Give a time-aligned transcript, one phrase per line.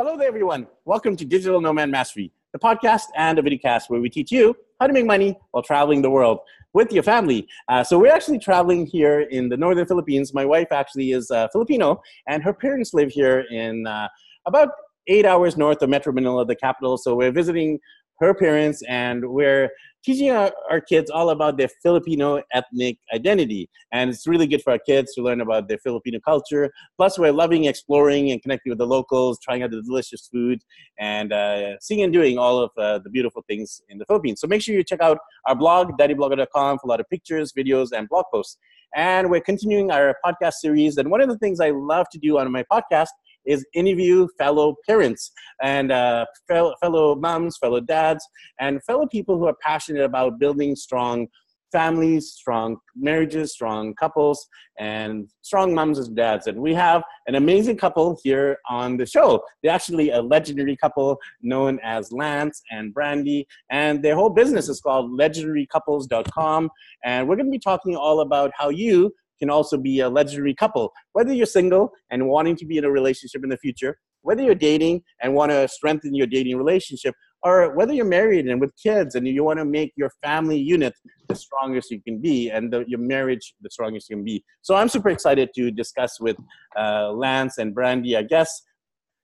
[0.00, 0.68] Hello there, everyone.
[0.84, 4.86] Welcome to Digital Nomad Mastery, the podcast and a videocast where we teach you how
[4.86, 6.38] to make money while traveling the world
[6.72, 7.48] with your family.
[7.68, 10.32] Uh, so we're actually traveling here in the northern Philippines.
[10.32, 14.06] My wife actually is uh, Filipino, and her parents live here in uh,
[14.46, 14.68] about
[15.08, 16.96] eight hours north of Metro Manila, the capital.
[16.96, 17.80] So we're visiting
[18.20, 19.68] her parents, and we're
[20.04, 23.68] teaching our, our, kids all about their Filipino ethnic identity.
[23.92, 26.70] And it's really good for our kids to learn about their Filipino culture.
[26.96, 30.60] Plus, we're loving exploring and connecting with the locals, trying out the delicious food,
[30.98, 34.40] and uh, seeing and doing all of uh, the beautiful things in the Philippines.
[34.40, 37.88] So make sure you check out our blog, daddyblogger.com, for a lot of pictures, videos,
[37.92, 38.58] and blog posts.
[38.94, 40.96] And we're continuing our podcast series.
[40.96, 43.08] And one of the things I love to do on my podcast
[43.48, 48.24] is interview fellow parents and uh, fellow, fellow moms, fellow dads,
[48.60, 51.26] and fellow people who are passionate about building strong
[51.72, 54.48] families, strong marriages, strong couples,
[54.78, 56.46] and strong moms and dads.
[56.46, 59.42] And we have an amazing couple here on the show.
[59.62, 64.80] They're actually a legendary couple known as Lance and Brandy, and their whole business is
[64.80, 66.70] called legendarycouples.com.
[67.04, 70.54] And we're going to be talking all about how you can also be a legendary
[70.54, 70.92] couple.
[71.12, 74.54] Whether you're single and wanting to be in a relationship in the future, whether you're
[74.54, 79.14] dating and want to strengthen your dating relationship, or whether you're married and with kids
[79.14, 80.92] and you want to make your family unit
[81.28, 84.44] the strongest you can be and the, your marriage the strongest you can be.
[84.62, 86.36] So I'm super excited to discuss with
[86.76, 88.50] uh, Lance and Brandy, I guess,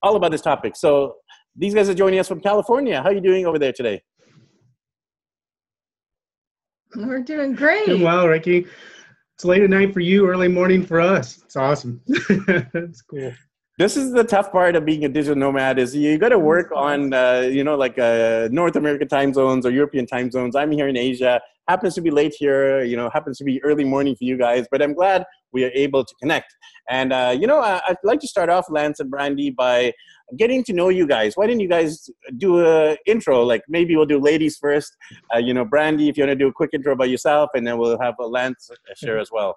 [0.03, 0.77] all about this topic.
[0.77, 1.17] So
[1.57, 3.03] these guys are joining us from California.
[3.03, 4.03] How are you doing over there today?
[6.95, 7.87] We're doing great.
[7.87, 8.67] Doing well, Ricky
[9.35, 11.43] it's late at night for you, early morning for us.
[11.45, 12.01] It's awesome.
[12.07, 13.33] it's cool.
[13.77, 16.71] This is the tough part of being a digital nomad is you got to work
[16.75, 20.55] on uh, you know like uh, North American time zones or European time zones.
[20.55, 21.41] I'm here in Asia.
[21.69, 22.83] Happens to be late here.
[22.85, 24.67] You know, happens to be early morning for you guys.
[24.71, 26.55] But I'm glad we are able to connect.
[26.91, 29.93] And uh, you know, I'd like to start off, Lance and Brandy, by
[30.37, 31.37] getting to know you guys.
[31.37, 33.43] Why didn't you guys do a intro?
[33.43, 34.95] Like maybe we'll do ladies first.
[35.35, 37.67] Uh, you know, Brandy, if you want to do a quick intro about yourself, and
[37.67, 39.57] then we'll have a Lance share as well.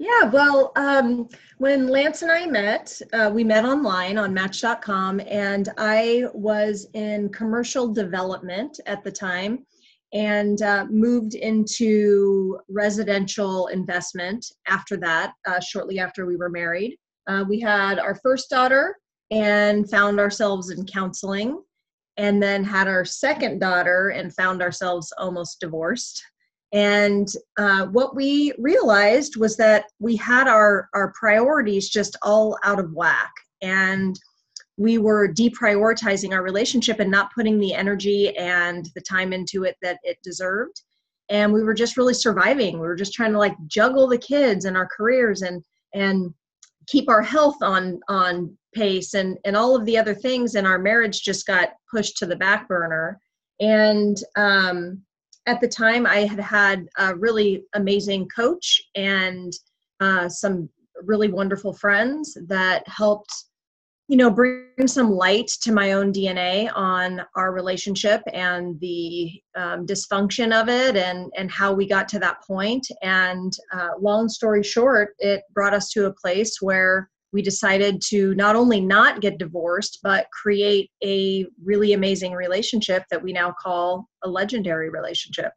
[0.00, 1.28] Yeah, well, um,
[1.58, 7.28] when Lance and I met, uh, we met online on Match.com, and I was in
[7.28, 9.66] commercial development at the time
[10.14, 16.96] and uh, moved into residential investment after that, uh, shortly after we were married.
[17.26, 18.96] Uh, we had our first daughter
[19.30, 21.62] and found ourselves in counseling,
[22.16, 26.24] and then had our second daughter and found ourselves almost divorced.
[26.72, 32.78] And uh, what we realized was that we had our, our priorities just all out
[32.78, 33.32] of whack.
[33.60, 34.18] And
[34.76, 39.76] we were deprioritizing our relationship and not putting the energy and the time into it
[39.82, 40.80] that it deserved.
[41.28, 42.74] And we were just really surviving.
[42.74, 46.32] We were just trying to like juggle the kids and our careers and and
[46.86, 50.54] keep our health on on pace and and all of the other things.
[50.54, 53.20] And our marriage just got pushed to the back burner.
[53.60, 55.02] And um,
[55.46, 59.52] at the time i had had a really amazing coach and
[60.00, 60.68] uh, some
[61.04, 63.32] really wonderful friends that helped
[64.08, 69.86] you know bring some light to my own dna on our relationship and the um,
[69.86, 72.86] dysfunction of it and and how we got to that point.
[73.02, 78.34] And uh, long story short it brought us to a place where we decided to
[78.34, 84.06] not only not get divorced but create a really amazing relationship that we now call
[84.24, 85.52] a legendary relationship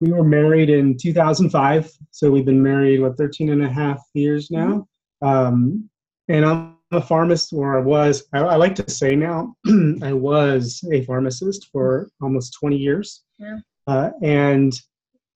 [0.00, 4.50] we were married in 2005 so we've been married what 13 and a half years
[4.50, 4.86] now
[5.22, 5.26] mm-hmm.
[5.26, 5.88] um,
[6.28, 9.54] and i'm a pharmacist, or I was, I, I like to say now,
[10.02, 13.24] I was a pharmacist for almost 20 years.
[13.38, 13.58] Yeah.
[13.86, 14.72] Uh, and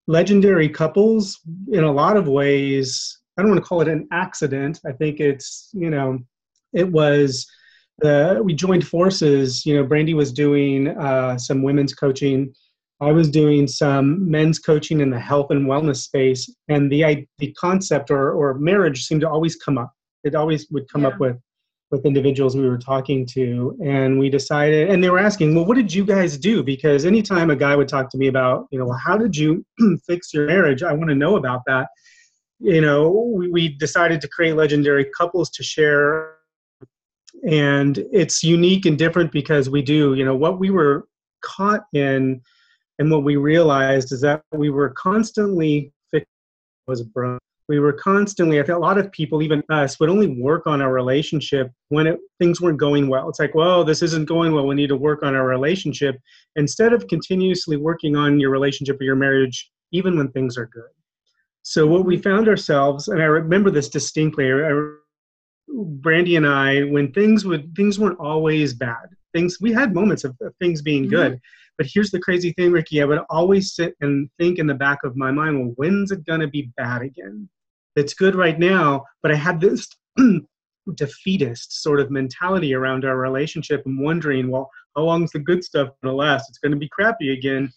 [0.06, 4.81] legendary couples, in a lot of ways, I don't want to call it an accident.
[4.87, 6.19] I think it's, you know,
[6.72, 7.47] it was,
[8.04, 9.65] uh, we joined forces.
[9.65, 12.53] You know, Brandy was doing uh, some women's coaching.
[13.00, 17.53] I was doing some men's coaching in the health and wellness space, and the the
[17.53, 19.93] concept or or marriage seemed to always come up
[20.25, 21.08] it always would come yeah.
[21.08, 21.37] up with
[21.90, 25.76] with individuals we were talking to and we decided and they were asking well what
[25.76, 28.87] did you guys do because anytime a guy would talk to me about you know
[28.87, 29.64] well how did you
[30.06, 31.88] fix your marriage i want to know about that
[32.62, 36.37] you know we, we decided to create legendary couples to share.
[37.49, 41.09] And it's unique and different because we do you know what we were
[41.43, 42.41] caught in
[42.99, 45.93] and what we realized is that we were constantly
[46.87, 47.38] was broken
[47.69, 50.82] we were constantly i think a lot of people even us would only work on
[50.82, 53.29] our relationship when it, things weren't going well.
[53.29, 54.67] It's like well this isn't going well.
[54.67, 56.17] We need to work on our relationship.
[56.56, 60.93] Instead of continuously working on your relationship or your marriage even when things are good
[61.62, 64.70] so what we found ourselves and i remember this distinctly I
[65.69, 69.09] Brandy and I, when things would things weren't always bad.
[69.32, 71.14] Things we had moments of, of things being mm-hmm.
[71.14, 71.41] good.
[71.79, 73.00] But here's the crazy thing, Ricky.
[73.00, 76.26] I would always sit and think in the back of my mind, well, when's it
[76.26, 77.49] gonna be bad again?
[77.97, 79.88] It's good right now, but I had this
[80.94, 85.65] defeatist sort of mentality around our relationship and wondering, well, how long is the good
[85.65, 86.49] stuff gonna last?
[86.49, 87.73] It's gonna be crappy again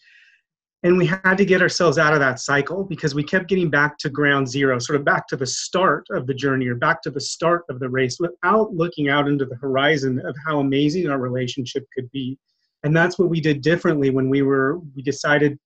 [0.86, 3.98] and we had to get ourselves out of that cycle because we kept getting back
[3.98, 7.10] to ground zero sort of back to the start of the journey or back to
[7.10, 11.18] the start of the race without looking out into the horizon of how amazing our
[11.18, 12.38] relationship could be.
[12.84, 15.58] And that's what we did differently when we were we decided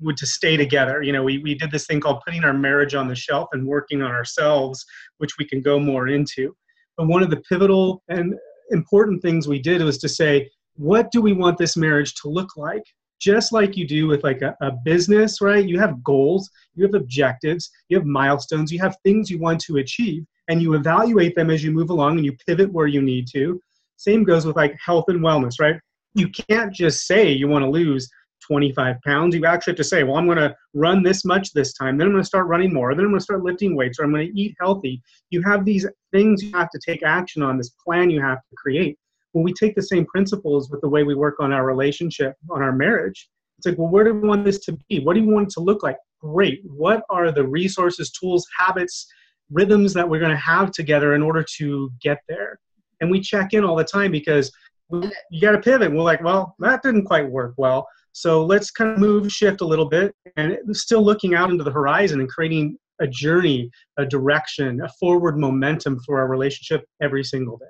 [0.00, 1.02] would to stay together.
[1.02, 3.66] You know we, we did this thing called putting our marriage on the shelf and
[3.66, 4.84] working on ourselves
[5.16, 6.54] which we can go more into.
[6.98, 8.34] But one of the pivotal and
[8.72, 12.58] important things we did was to say what do we want this marriage to look
[12.58, 12.84] like
[13.18, 15.64] just like you do with like a, a, business right?
[15.64, 19.78] You have goals you have objectives you have milestones you have things you want to
[19.78, 23.26] achieve and you evaluate them as you move along and you pivot where you need
[23.32, 23.60] to.
[23.96, 25.76] Same goes with like health and wellness right?
[26.14, 28.08] You can't just say you want to lose
[28.46, 29.34] 25 pounds.
[29.34, 32.06] You actually have to say well i'm going to run this much this time then
[32.06, 34.12] i'm going to start running more then i'm going to start lifting weights or i'm
[34.12, 35.02] going to eat healthy.
[35.30, 38.56] You have these things you have to take action on this plan you have to
[38.56, 38.96] create
[39.38, 42.60] when we take the same principles with the way we work on our relationship, on
[42.60, 44.98] our marriage, it's like, well, where do we want this to be?
[44.98, 45.96] What do you want it to look like?
[46.20, 46.60] Great.
[46.64, 49.06] What are the resources, tools, habits,
[49.52, 52.58] rhythms that we're going to have together in order to get there?
[53.00, 54.50] And we check in all the time because
[54.88, 55.92] we, you got to pivot.
[55.92, 57.86] We're like, well, that didn't quite work well.
[58.10, 61.70] So let's kind of move, shift a little bit, and still looking out into the
[61.70, 67.56] horizon and creating a journey, a direction, a forward momentum for our relationship every single
[67.56, 67.66] day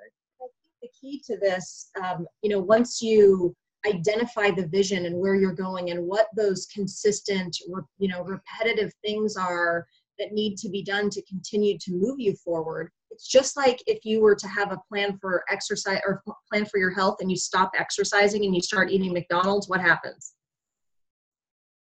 [0.99, 3.55] key to this, um, you know, once you
[3.87, 7.57] identify the vision and where you're going and what those consistent,
[7.97, 9.87] you know, repetitive things are
[10.17, 12.91] that need to be done to continue to move you forward.
[13.09, 16.77] It's just like if you were to have a plan for exercise or plan for
[16.77, 20.33] your health and you stop exercising and you start eating McDonald's, what happens?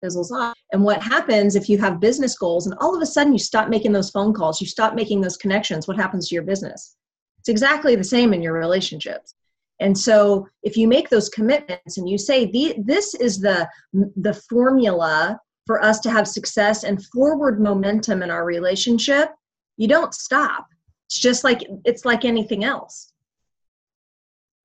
[0.03, 0.55] fizzles off.
[0.73, 3.69] And what happens if you have business goals and all of a sudden you stop
[3.69, 6.97] making those phone calls, you stop making those connections, what happens to your business?
[7.41, 9.35] It's exactly the same in your relationships.
[9.81, 12.47] And so if you make those commitments and you say
[12.85, 13.69] this is the
[14.17, 19.31] the formula for us to have success and forward momentum in our relationship,
[19.79, 20.67] you don't stop.
[21.07, 23.13] It's just like it's like anything else.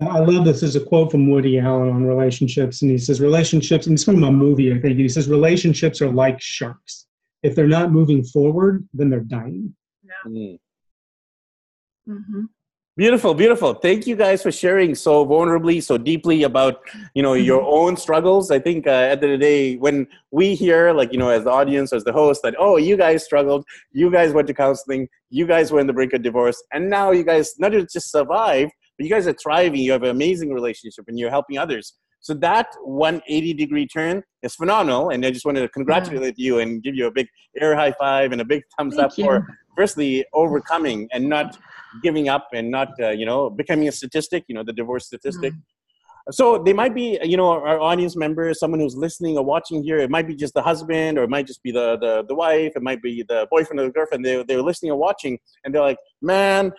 [0.02, 0.60] I love this.
[0.60, 4.24] There's a quote from Woody Allen on relationships, and he says, Relationships, and it's from
[4.26, 4.98] a movie, I think.
[5.00, 7.08] He says, Relationships are like sharks.
[7.44, 9.74] If they're not moving forward, then they're dying.
[10.04, 10.30] Yeah.
[10.30, 10.60] Mm.
[12.10, 12.44] Mm-hmm.
[12.98, 13.74] Beautiful, beautiful.
[13.74, 16.80] Thank you guys for sharing so vulnerably, so deeply about
[17.14, 18.52] you know your own struggles.
[18.52, 21.28] I think uh, at the end of the day, when we hear like you know
[21.28, 24.54] as the audience, as the host, that oh you guys struggled, you guys went to
[24.54, 28.12] counseling, you guys were in the brink of divorce, and now you guys not just
[28.12, 29.82] survived, but you guys are thriving.
[29.82, 31.96] You have an amazing relationship, and you're helping others.
[32.22, 36.46] So that 180 degree turn is phenomenal, and I just wanted to congratulate yeah.
[36.46, 37.28] you and give you a big
[37.60, 39.26] air high five and a big thumbs Thank up you.
[39.26, 41.58] for firstly overcoming and not
[42.04, 45.54] giving up and not uh, you know becoming a statistic you know the divorce statistic.
[45.54, 46.32] Mm-hmm.
[46.32, 50.00] so they might be you know our audience member someone who's listening or watching here
[50.00, 52.74] it might be just the husband or it might just be the the, the wife
[52.76, 55.82] it might be the boyfriend or the girlfriend they, they're listening or watching and they're
[55.82, 56.72] like man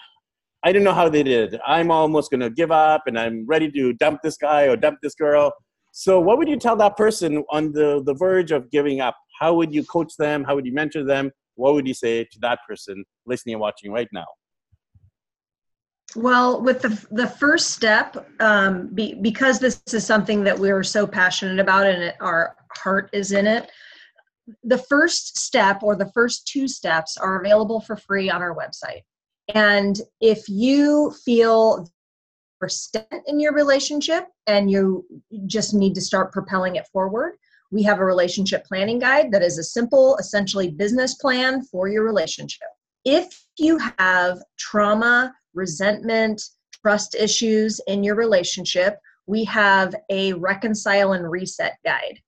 [0.65, 1.61] i didn't know how they did.
[1.67, 4.99] I'm almost going to give up and i'm ready to dump this guy or dump
[5.03, 5.53] this girl.
[5.93, 9.17] So what would you tell that person on the, the verge of giving up?
[9.41, 10.45] How would you coach them?
[10.45, 11.31] How would you mentor them?
[11.55, 14.27] What would you say to that person listening and watching right now
[16.17, 21.07] well, with the the first step, um, be, because this is something that we're so
[21.07, 23.71] passionate about and it, our heart is in it,
[24.65, 29.03] the first step or the first two steps are available for free on our website.
[29.55, 31.89] And if you feel
[32.61, 35.05] you're in your relationship and you
[35.47, 37.35] just need to start propelling it forward,
[37.71, 42.05] we have a relationship planning guide that is a simple, essentially business plan for your
[42.05, 42.69] relationship.
[43.05, 46.43] If you have trauma resentment,
[46.83, 52.21] trust issues in your relationship, we have a reconcile and reset guide.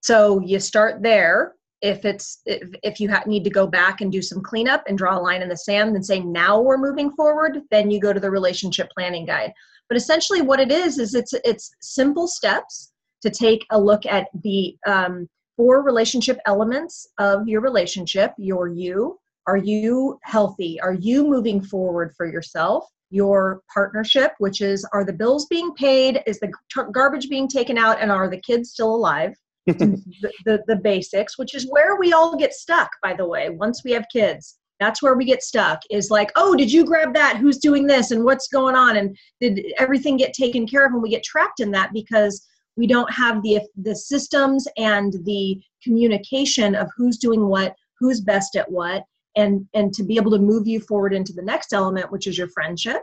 [0.00, 1.54] So you start there.
[1.80, 4.96] If it's if, if you ha- need to go back and do some cleanup and
[4.96, 8.12] draw a line in the sand and say now we're moving forward, then you go
[8.12, 9.52] to the relationship planning guide.
[9.88, 14.28] But essentially, what it is is it's it's simple steps to take a look at
[14.42, 20.80] the um, four relationship elements of your relationship: your you, are you healthy?
[20.80, 22.84] Are you moving forward for yourself?
[23.10, 26.22] Your partnership, which is are the bills being paid?
[26.26, 26.52] Is the
[26.92, 28.00] garbage being taken out?
[28.00, 29.34] And are the kids still alive?
[29.66, 33.82] the, the, the basics, which is where we all get stuck, by the way, once
[33.84, 34.58] we have kids.
[34.80, 38.10] that's where we get stuck is like oh did you grab that who's doing this
[38.10, 41.60] and what's going on and did everything get taken care of and we get trapped
[41.60, 42.44] in that because
[42.76, 48.56] we don't have the the systems and the communication of who's doing what who's best
[48.56, 49.04] at what
[49.36, 52.36] and and to be able to move you forward into the next element which is
[52.36, 53.02] your friendship.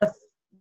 [0.00, 0.12] The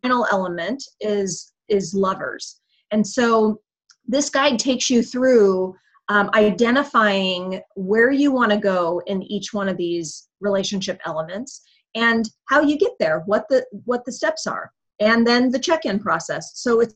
[0.02, 2.60] final element is is lovers.
[2.92, 3.62] And so
[4.08, 5.76] this guide takes you through
[6.10, 11.62] um, identifying where you want to go in each one of these relationship elements
[11.96, 16.00] and how you get there what the what the steps are and then the check-in
[16.00, 16.52] process.
[16.56, 16.96] So it's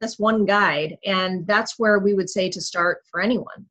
[0.00, 3.66] this one guide and that's where we would say to start for anyone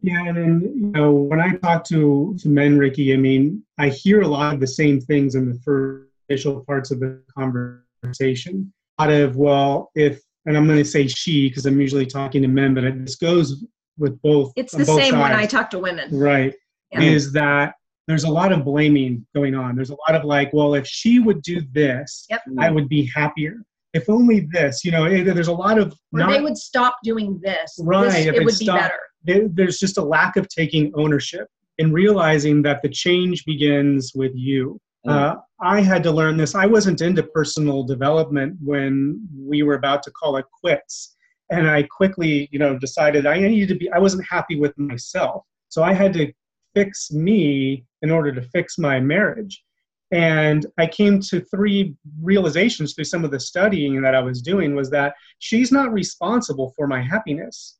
[0.00, 3.88] yeah and then you know when i talk to, to men ricky i mean i
[3.88, 8.72] hear a lot of the same things in the first initial parts of the conversation
[8.98, 12.48] out of well if and i'm going to say she because i'm usually talking to
[12.48, 13.64] men but it, this goes
[13.98, 14.52] with both.
[14.56, 15.12] It's the same sides.
[15.12, 16.16] when I talk to women.
[16.16, 16.54] Right.
[16.92, 17.00] Yeah.
[17.02, 17.74] Is that
[18.06, 19.76] there's a lot of blaming going on.
[19.76, 22.40] There's a lot of like, well, if she would do this, yep.
[22.58, 23.62] I would be happier.
[23.92, 25.92] If only this, you know, there's a lot of.
[26.12, 27.78] Or not, they would stop doing this.
[27.82, 28.04] Right.
[28.04, 29.00] This, it would be better.
[29.24, 31.48] There's just a lack of taking ownership
[31.78, 34.80] and realizing that the change begins with you.
[35.06, 35.12] Mm.
[35.12, 36.54] Uh, I had to learn this.
[36.54, 41.16] I wasn't into personal development when we were about to call it quits
[41.50, 43.90] and I quickly, you know, decided I needed to be.
[43.90, 46.32] I wasn't happy with myself, so I had to
[46.74, 49.62] fix me in order to fix my marriage.
[50.10, 54.74] And I came to three realizations through some of the studying that I was doing
[54.74, 57.77] was that she's not responsible for my happiness.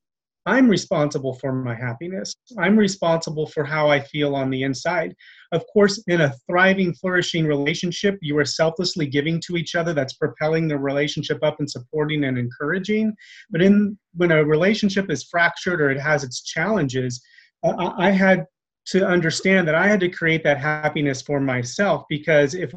[0.49, 2.35] I'm responsible for my happiness.
[2.59, 5.15] I'm responsible for how I feel on the inside.
[5.53, 9.93] Of course, in a thriving, flourishing relationship, you are selflessly giving to each other.
[9.93, 13.15] That's propelling the relationship up and supporting and encouraging.
[13.51, 17.23] But in when a relationship is fractured or it has its challenges,
[17.63, 18.47] uh, I had
[18.87, 22.73] to understand that I had to create that happiness for myself because if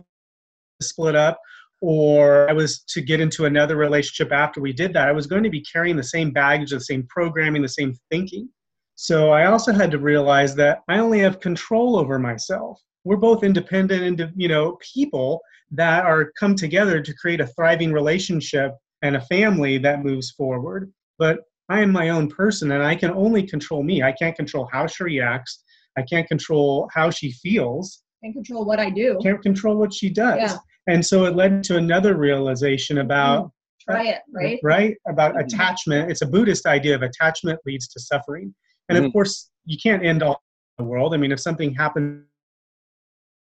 [0.81, 1.39] split up
[1.81, 5.43] or I was to get into another relationship after we did that, I was going
[5.43, 8.47] to be carrying the same baggage, the same programming, the same thinking.
[8.95, 12.79] So I also had to realize that I only have control over myself.
[13.03, 17.91] We're both independent, and you know, people that are come together to create a thriving
[17.91, 20.91] relationship and a family that moves forward.
[21.17, 24.03] But I am my own person, and I can only control me.
[24.03, 25.63] I can't control how she reacts.
[25.97, 28.00] I can't control how she feels.
[28.23, 29.19] Can't control what I do.
[29.21, 30.39] Can't control what she does.
[30.39, 30.57] Yeah.
[30.87, 33.51] And so it led to another realization about mm,
[33.81, 34.59] try it, right?
[34.63, 34.97] Right?
[35.07, 35.45] About mm-hmm.
[35.45, 36.11] attachment.
[36.11, 38.53] It's a Buddhist idea of attachment leads to suffering.
[38.89, 39.05] And mm-hmm.
[39.05, 40.41] of course, you can't end all
[40.77, 41.13] the world.
[41.13, 42.25] I mean, if something happens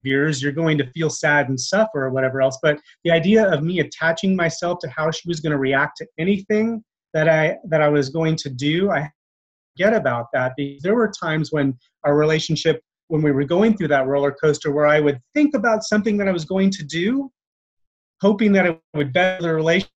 [0.03, 2.59] years, you're going to feel sad and suffer or whatever else.
[2.63, 6.07] But the idea of me attaching myself to how she was going to react to
[6.19, 9.11] anything that I that I was going to do, I
[9.77, 13.89] get about that because there were times when our relationship when we were going through
[13.89, 17.31] that roller coaster where I would think about something that I was going to do,
[18.21, 19.91] hoping that it would better the relationship,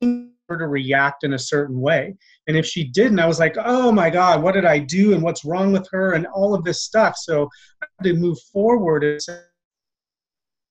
[0.00, 2.14] to react in a certain way.
[2.46, 5.14] And if she didn't, I was like, oh my God, what did I do?
[5.14, 6.12] And what's wrong with her?
[6.12, 7.16] And all of this stuff.
[7.16, 7.48] So
[7.82, 9.40] I had to move forward and say,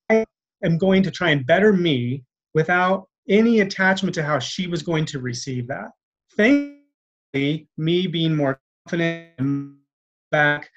[0.09, 0.25] I
[0.63, 2.23] am going to try and better me
[2.53, 5.89] without any attachment to how she was going to receive that.
[6.37, 9.75] Thankfully, me being more confident
[10.31, 10.69] back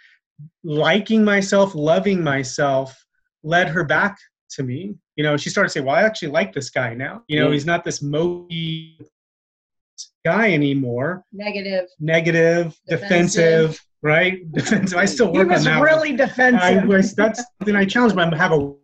[0.64, 3.04] liking myself, loving myself
[3.42, 4.18] led her back
[4.50, 4.94] to me.
[5.16, 7.22] You know, she started to say, Well, I actually like this guy now.
[7.28, 7.52] You know, mm.
[7.54, 8.98] he's not this mopey
[10.24, 11.24] guy anymore.
[11.32, 11.86] Negative.
[12.00, 14.52] Negative, defensive, defensive right?
[14.52, 14.98] Defensive.
[14.98, 15.80] I still work on that.
[15.80, 16.16] really one.
[16.16, 16.60] defensive.
[16.60, 18.74] I was, that's something I challenge my have a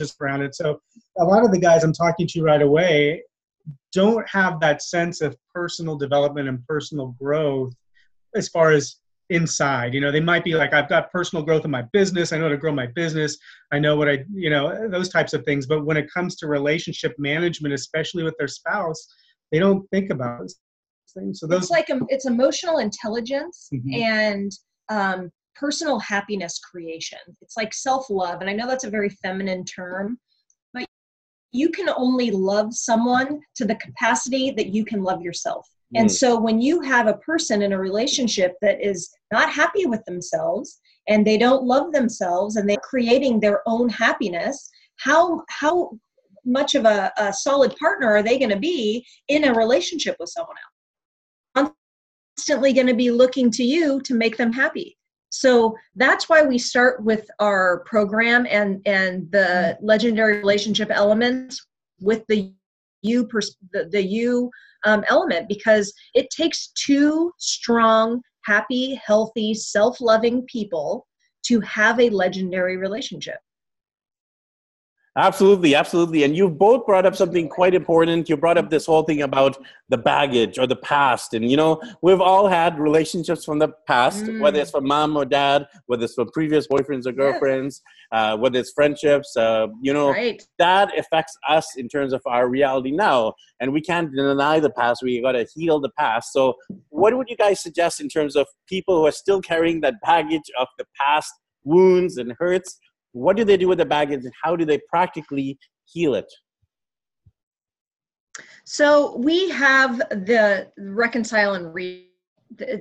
[0.00, 0.54] just around it.
[0.54, 0.80] So
[1.18, 3.22] a lot of the guys I'm talking to right away
[3.92, 7.74] don't have that sense of personal development and personal growth
[8.34, 8.96] as far as
[9.30, 12.32] inside you know they might be like i've got personal growth in my business.
[12.32, 13.36] I know how to grow my business.
[13.72, 15.66] I know what i you know those types of things.
[15.66, 19.06] But when it comes to relationship management especially with their spouse
[19.52, 20.56] they don't think about those
[21.14, 21.40] things.
[21.40, 24.02] So those it's like a, it's emotional intelligence mm-hmm.
[24.02, 24.52] and
[24.90, 27.18] um, personal happiness creation.
[27.42, 30.18] It's like self-love and i know that's a very feminine term
[30.72, 30.86] but
[31.52, 36.10] you can only love someone to the capacity that you can love yourself and mm.
[36.10, 40.80] so when you have a person in a relationship that is not happy with themselves
[41.08, 45.92] and they don't love themselves and they're creating their own happiness, how how
[46.44, 50.30] much of a, a solid partner are they going to be in a relationship with
[50.30, 50.56] someone
[51.56, 51.72] else?
[52.36, 54.96] Constantly going to be looking to you to make them happy.
[55.30, 59.76] So that's why we start with our program and and the mm.
[59.80, 61.66] legendary relationship elements
[62.00, 62.52] with the
[63.02, 64.50] you pers- the, the you
[64.88, 71.06] um, element because it takes two strong happy, healthy, self loving people
[71.44, 73.36] to have a legendary relationship.
[75.18, 76.22] Absolutely, absolutely.
[76.22, 78.28] And you've both brought up something quite important.
[78.28, 79.58] You brought up this whole thing about
[79.88, 81.34] the baggage or the past.
[81.34, 84.40] And, you know, we've all had relationships from the past, mm.
[84.40, 87.82] whether it's from mom or dad, whether it's from previous boyfriends or girlfriends,
[88.12, 90.40] uh, whether it's friendships, uh, you know, right.
[90.58, 93.34] that affects us in terms of our reality now.
[93.58, 95.02] And we can't deny the past.
[95.02, 96.32] We got to heal the past.
[96.32, 96.54] So,
[96.90, 100.48] what would you guys suggest in terms of people who are still carrying that baggage
[100.60, 101.32] of the past
[101.64, 102.78] wounds and hurts?
[103.18, 106.32] What do they do with the baggage and how do they practically heal it?
[108.64, 112.04] So we have the reconcile and read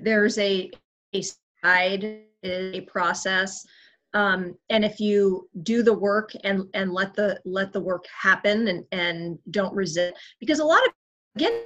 [0.02, 0.72] there's a,
[1.14, 1.22] a
[1.64, 3.66] side a process
[4.14, 8.68] um, and if you do the work and and let the let the work happen
[8.68, 10.94] and and don't resist because a lot of
[11.36, 11.64] again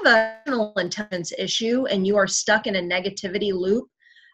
[0.00, 3.88] emotional intelligence issue and you are stuck in a negativity loop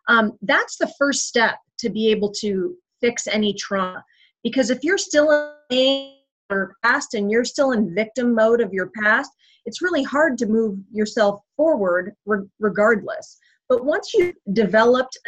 [0.08, 4.04] um, that's the first step to be able to fix any trauma.
[4.42, 6.14] Because if you're still in
[6.50, 9.30] your past and you're still in victim mode of your past,
[9.64, 13.38] it's really hard to move yourself forward re- regardless.
[13.68, 15.18] But once you've developed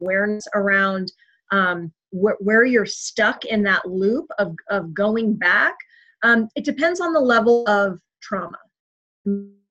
[0.00, 1.12] awareness around
[1.50, 5.74] um, wh- where you're stuck in that loop of, of going back,
[6.22, 8.58] um, it depends on the level of trauma.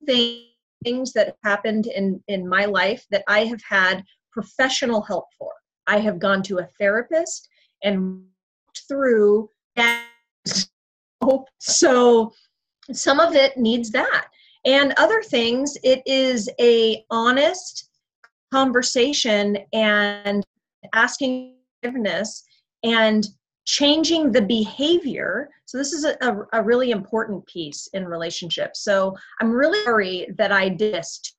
[0.06, 5.52] Things that happened in, in my life that I have had professional help for.
[5.92, 7.50] I have gone to a therapist
[7.84, 8.24] and
[8.88, 10.06] through that.
[11.60, 12.32] So
[12.94, 14.28] some of it needs that.
[14.66, 17.90] And other things, it is a honest
[18.54, 20.46] conversation and
[20.94, 22.44] asking forgiveness
[22.84, 23.28] and
[23.66, 25.50] changing the behavior.
[25.66, 28.84] So this is a, a, a, really important piece in relationships.
[28.84, 31.36] So I'm really sorry that I did this.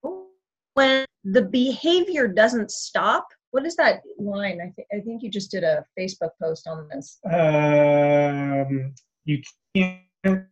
[0.74, 4.60] When the behavior doesn't stop, what is that line?
[4.60, 7.18] I think I think you just did a Facebook post on this.
[7.30, 9.40] Um, you
[9.74, 10.46] can't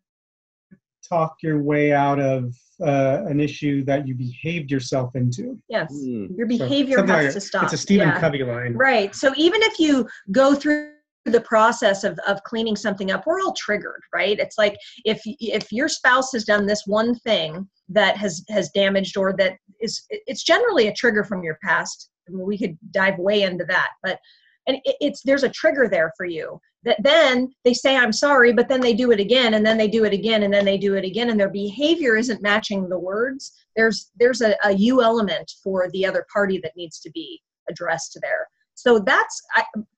[1.08, 5.58] talk your way out of uh, an issue that you behaved yourself into.
[5.68, 6.36] Yes, mm.
[6.36, 7.64] your behavior so, has like to stop.
[7.64, 8.20] It's a Stephen yeah.
[8.20, 9.14] Covey line, right?
[9.14, 10.92] So even if you go through
[11.24, 15.70] the process of, of cleaning something up we're all triggered right it's like if if
[15.70, 20.42] your spouse has done this one thing that has has damaged or that is it's
[20.42, 24.18] generally a trigger from your past we could dive way into that but
[24.66, 28.52] and it, it's there's a trigger there for you that then they say i'm sorry
[28.52, 30.78] but then they do it again and then they do it again and then they
[30.78, 33.52] do it again and their behavior isn't matching the words.
[33.76, 38.18] There's there's a, a you element for the other party that needs to be addressed
[38.20, 38.48] there.
[38.74, 39.42] So that's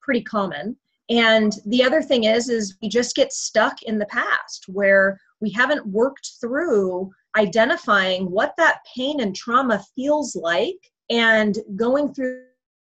[0.01, 0.75] pretty common.
[1.09, 5.49] And the other thing is is we just get stuck in the past where we
[5.49, 12.41] haven't worked through identifying what that pain and trauma feels like and going through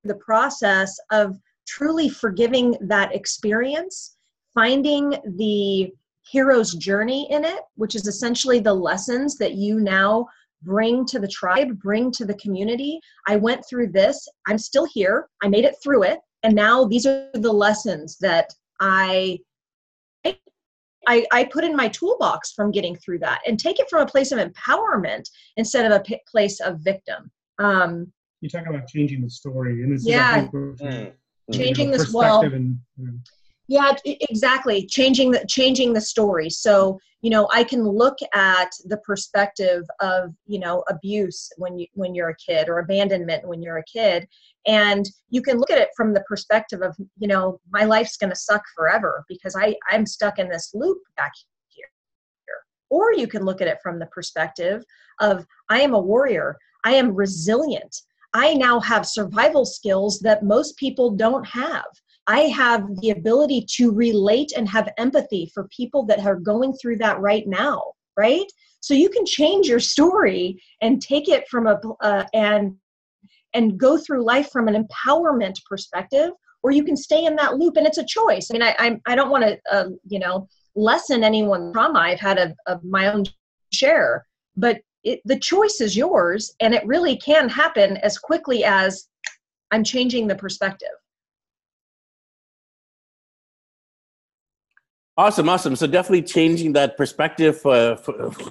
[0.04, 4.16] the process of truly forgiving that experience,
[4.54, 10.26] finding the hero's journey in it, which is essentially the lessons that you now
[10.62, 12.98] bring to the tribe, bring to the community.
[13.26, 17.04] I went through this, I'm still here, I made it through it, and now these
[17.04, 19.40] are the lessons that I
[21.08, 24.10] I, I, put in my toolbox from getting through that and take it from a
[24.10, 27.30] place of empowerment instead of a p- place of victim.
[27.58, 31.12] Um, you talk about changing the story, and this yeah, is mm.
[31.52, 32.42] changing this well.
[32.42, 32.78] And,
[33.68, 34.86] yeah, exactly.
[34.86, 36.50] Changing the changing the story.
[36.50, 41.86] So you know, I can look at the perspective of you know abuse when you
[41.94, 44.28] when you're a kid or abandonment when you're a kid,
[44.66, 48.30] and you can look at it from the perspective of you know my life's going
[48.30, 51.32] to suck forever because I I'm stuck in this loop back
[51.68, 51.86] here.
[52.90, 54.84] Or you can look at it from the perspective
[55.20, 56.56] of I am a warrior.
[56.86, 57.94] I am resilient.
[58.32, 61.84] I now have survival skills that most people don't have.
[62.28, 66.98] I have the ability to relate and have empathy for people that are going through
[66.98, 67.82] that right now,
[68.16, 68.46] right?
[68.80, 72.76] So you can change your story and take it from a uh, and
[73.52, 76.30] and go through life from an empowerment perspective,
[76.62, 78.48] or you can stay in that loop, and it's a choice.
[78.48, 81.98] I mean, I I, I don't want to uh, you know lessen anyone's trauma.
[81.98, 83.24] I've had a, a my own
[83.72, 84.24] share,
[84.56, 89.08] but it, the choice is yours and it really can happen as quickly as
[89.70, 90.88] i'm changing the perspective
[95.18, 95.74] Awesome, awesome.
[95.76, 97.96] So definitely changing that perspective uh,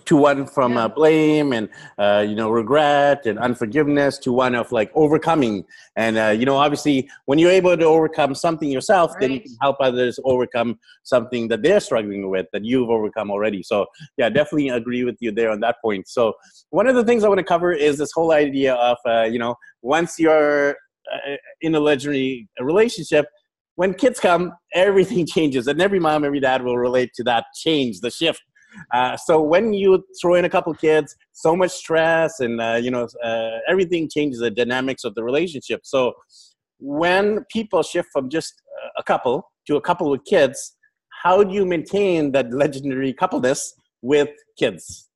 [0.06, 0.86] to one from yeah.
[0.86, 5.64] uh, blame and uh, you know regret and unforgiveness to one of like overcoming.
[5.96, 9.20] And uh, you know, obviously, when you're able to overcome something yourself, right.
[9.22, 13.62] then you can help others overcome something that they're struggling with that you've overcome already.
[13.62, 13.86] So
[14.18, 16.08] yeah, definitely agree with you there on that point.
[16.08, 16.34] So
[16.72, 19.38] one of the things I want to cover is this whole idea of uh, you
[19.38, 20.72] know once you're
[21.14, 23.28] uh, in a legendary relationship
[23.76, 28.00] when kids come, everything changes, and every mom, every dad will relate to that change,
[28.00, 28.42] the shift.
[28.94, 32.92] Uh, so when you throw in a couple kids, so much stress, and uh, you
[32.92, 35.82] know uh, everything changes the dynamics of the relationship.
[35.84, 36.14] So
[36.80, 38.62] when people shift from just
[38.98, 40.76] a couple to a couple with kids,
[41.24, 45.10] how do you maintain that legendary coupleness with kids?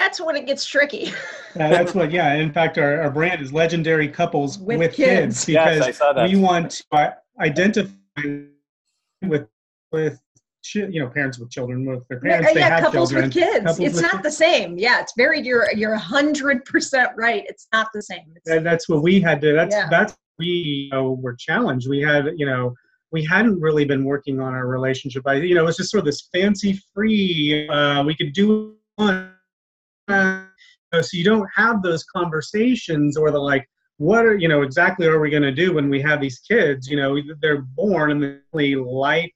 [0.00, 1.12] That's when it gets tricky.
[1.56, 2.34] yeah, that's what, yeah.
[2.34, 5.44] In fact, our, our brand is legendary couples with, with kids.
[5.44, 5.46] kids.
[5.46, 8.22] because yes, we want to identify
[9.22, 9.46] with
[9.92, 10.18] with
[10.74, 12.50] you know parents with children with their parents.
[12.54, 13.26] Yeah, yeah couples children.
[13.26, 13.64] with kids.
[13.66, 14.22] Couples it's with not kids.
[14.22, 14.78] the same.
[14.78, 15.40] Yeah, it's very.
[15.40, 17.44] You're you're hundred percent right.
[17.46, 18.32] It's not the same.
[18.46, 19.52] and that's what we had to.
[19.52, 19.88] That's yeah.
[19.90, 21.88] that's we you know, were challenged.
[21.90, 22.74] We had you know
[23.12, 25.24] we hadn't really been working on our relationship.
[25.26, 27.68] I you know it was just sort of this fancy free.
[27.68, 29.34] Uh, we could do one
[30.10, 33.66] so you don't have those conversations or the like
[34.00, 36.88] what are you know exactly are we going to do when we have these kids?
[36.88, 39.30] You know they're born and the life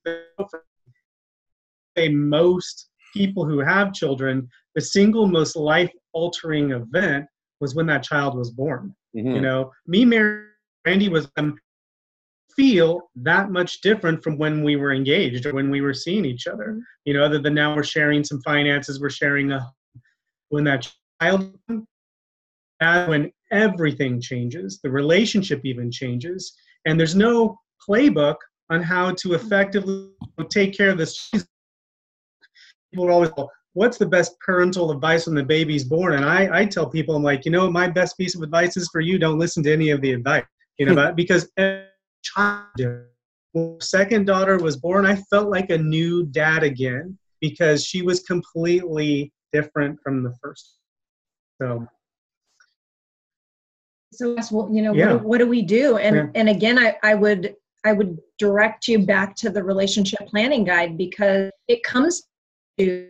[1.95, 7.27] they most people who have children the single most life altering event
[7.61, 8.95] was when that child was born.
[9.15, 9.37] Mm-hmm.
[9.37, 10.47] you know me mary
[10.83, 11.57] Brandy was um,
[12.57, 16.47] feel that much different from when we were engaged or when we were seeing each
[16.47, 16.81] other.
[17.05, 19.71] You know other than now we're sharing some finances we're sharing a
[20.55, 20.91] when that
[21.21, 21.53] child
[22.81, 26.55] that's when everything changes the relationship even changes
[26.87, 28.37] and there's no playbook
[28.71, 30.11] on how to effectively
[30.51, 31.31] take care of this.
[32.91, 33.31] People are always
[33.73, 36.15] what's the best parental advice when the baby's born?
[36.15, 38.89] And i, I tell people i'm like you know my best piece of advice is
[38.93, 40.45] for you don't listen to any of the advice
[40.79, 41.15] you know hmm.
[41.17, 41.51] because
[42.23, 42.69] child
[43.81, 49.33] second daughter was born i felt like a new dad again because she was completely
[49.55, 50.79] different from the first.
[51.63, 51.87] So
[54.13, 55.15] so well, you know, yeah.
[55.15, 55.97] what, what, do we do?
[55.97, 56.27] And yeah.
[56.35, 60.97] and again, I, I would I would direct you back to the relationship planning guide
[60.97, 62.23] because it comes
[62.79, 63.09] to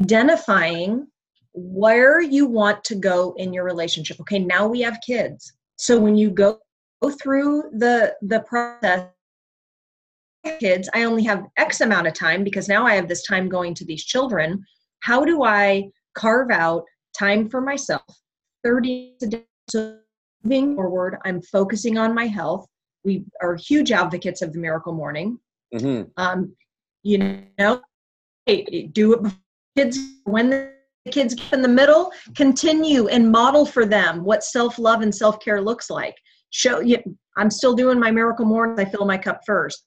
[0.00, 1.06] identifying
[1.52, 4.18] where you want to go in your relationship.
[4.20, 5.52] Okay, now we have kids.
[5.76, 6.58] So when you go
[7.22, 9.08] through the the process
[10.44, 13.74] kids, I only have X amount of time because now I have this time going
[13.74, 14.64] to these children.
[15.00, 16.84] How do I carve out
[17.18, 18.02] time for myself?
[18.62, 19.44] 30 a day.
[19.68, 19.98] So
[20.42, 22.66] moving forward, I'm focusing on my health.
[23.04, 25.38] We are huge advocates of the miracle morning.
[25.74, 26.10] Mm-hmm.
[26.16, 26.54] Um,
[27.02, 27.80] you know,
[28.46, 29.32] do it
[29.76, 30.72] kids when the
[31.10, 35.90] kids get in the middle continue and model for them what self-love and self-care looks
[35.90, 36.14] like
[36.50, 36.98] show you
[37.36, 39.84] i'm still doing my miracle morning i fill my cup first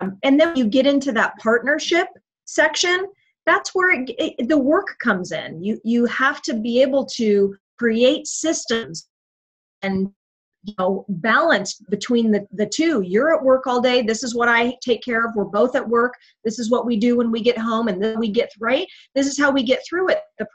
[0.00, 2.08] Um, and then you get into that partnership
[2.44, 3.06] section
[3.46, 5.62] that's where it, it, the work comes in.
[5.62, 9.08] You you have to be able to create systems
[9.82, 10.10] and
[10.64, 13.02] you know balance between the, the two.
[13.02, 15.88] You're at work all day this is what i take care of we're both at
[15.88, 18.86] work this is what we do when we get home and then we get right?
[19.14, 20.20] This is how we get through it.
[20.38, 20.46] The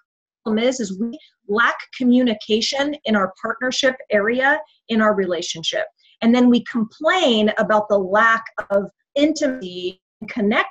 [0.44, 5.86] problem is is we lack communication in our partnership area in our relationship.
[6.22, 10.68] And then we complain about the lack of intimacy and connection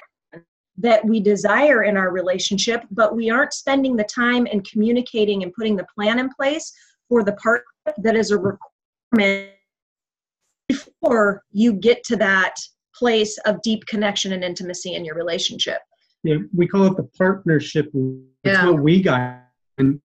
[0.79, 5.53] that we desire in our relationship, but we aren't spending the time and communicating and
[5.53, 6.73] putting the plan in place
[7.09, 7.63] for the part
[7.99, 9.51] that is a requirement
[10.69, 12.55] before you get to that
[12.95, 15.79] place of deep connection and intimacy in your relationship.
[16.23, 17.91] Yeah, we call it the partnership.
[18.45, 18.67] That's yeah.
[18.67, 19.41] what we got
[19.79, 20.01] and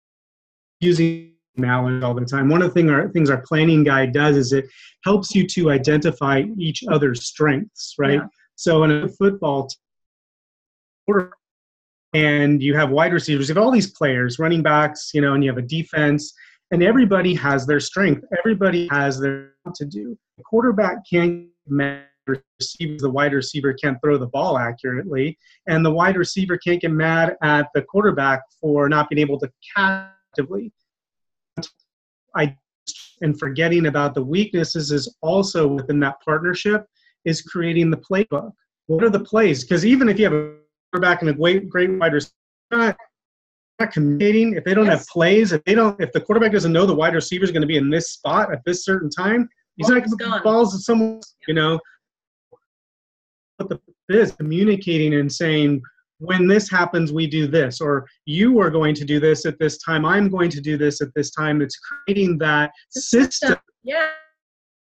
[0.79, 2.49] using knowledge all the time.
[2.49, 4.65] One of the thing our, things our planning guide does is it
[5.03, 8.15] helps you to identify each other's strengths, right?
[8.15, 8.27] Yeah.
[8.55, 9.69] So in a football
[12.13, 15.43] and you have wide receivers, you have all these players, running backs, you know, and
[15.43, 16.33] you have a defense,
[16.71, 18.23] and everybody has their strength.
[18.39, 20.17] Everybody has their to do.
[20.37, 21.47] The quarterback can't
[22.27, 25.37] receive the wide receiver can't throw the ball accurately,
[25.67, 29.51] and the wide receiver can't get mad at the quarterback for not being able to
[29.75, 30.71] captively.
[32.35, 32.55] I
[33.21, 36.85] and forgetting about the weaknesses is also within that partnership
[37.25, 38.51] is creating the playbook.
[38.87, 39.63] What are the plays?
[39.63, 40.55] Because even if you have a
[40.91, 42.33] quarterback and a great great wide receiver,
[42.71, 42.97] not,
[43.79, 44.55] not communicating.
[44.55, 44.99] If they don't yes.
[44.99, 47.61] have plays, if they don't, if the quarterback doesn't know the wide receiver is going
[47.61, 50.43] to be in this spot at this certain time, He's like Ball's gone.
[50.43, 51.79] balls of someone, you know.
[53.57, 55.81] What the is communicating and saying,
[56.19, 59.77] when this happens, we do this, or you are going to do this at this
[59.79, 60.05] time.
[60.05, 61.61] I'm going to do this at this time.
[61.61, 63.55] It's creating that The system.
[63.83, 64.09] Yeah.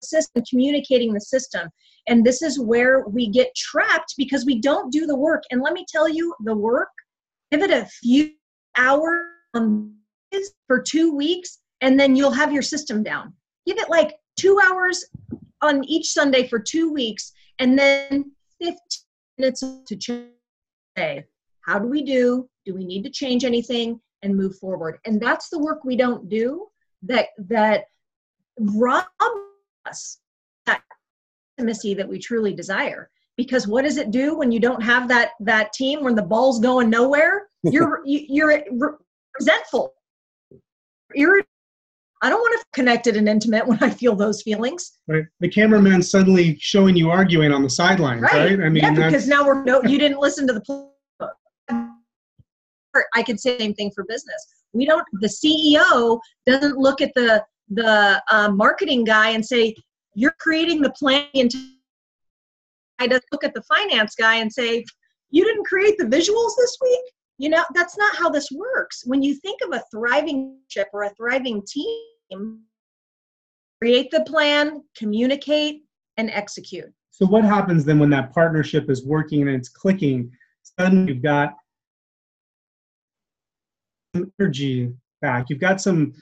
[0.02, 1.68] System, communicating the system.
[2.06, 5.42] And this is where we get trapped because we don't do the work.
[5.50, 6.90] And let me tell you, the work,
[7.50, 8.30] give it a few
[8.76, 9.22] hours
[9.54, 9.94] on
[10.66, 13.32] for two weeks, and then you'll have your system down.
[13.66, 15.04] Give it like two hours
[15.62, 18.76] on each Sunday for two weeks, and then 15
[19.38, 20.28] minutes to change.
[20.96, 21.24] Say,
[21.62, 22.48] how do we do?
[22.64, 24.00] Do we need to change anything?
[24.22, 24.98] And move forward.
[25.04, 26.66] And that's the work we don't do
[27.02, 27.84] that that
[28.58, 29.04] rob
[29.86, 30.18] us
[30.66, 30.82] that
[31.58, 35.30] intimacy that we truly desire because what does it do when you don't have that
[35.40, 38.96] that team when the ball's going nowhere you're you- you're re-
[39.38, 39.94] resentful
[41.16, 41.44] irrit-
[42.24, 45.24] i don't want to connected and intimate when i feel those feelings Right?
[45.40, 48.58] The cameraman suddenly showing you arguing on the sidelines, right?
[48.58, 50.94] I mean, yeah because now we're no you didn't listen to the playbook
[53.14, 57.12] i could say the same thing for business we don't the ceo doesn't look at
[57.14, 59.74] the the uh, marketing guy and say
[60.14, 61.52] you're creating the plan and
[62.98, 64.84] i doesn't look at the finance guy and say
[65.30, 67.04] you didn't create the visuals this week
[67.38, 71.04] you know that's not how this works when you think of a thriving ship or
[71.04, 72.00] a thriving team
[73.80, 75.82] create the plan communicate
[76.16, 80.32] and execute so what happens then when that partnership is working and it's clicking?
[80.64, 81.54] Suddenly you've got
[84.16, 85.46] some energy back.
[85.48, 86.12] You've got some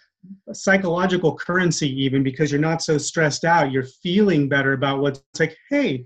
[0.52, 3.72] psychological currency even because you're not so stressed out.
[3.72, 6.04] You're feeling better about what's like, hey,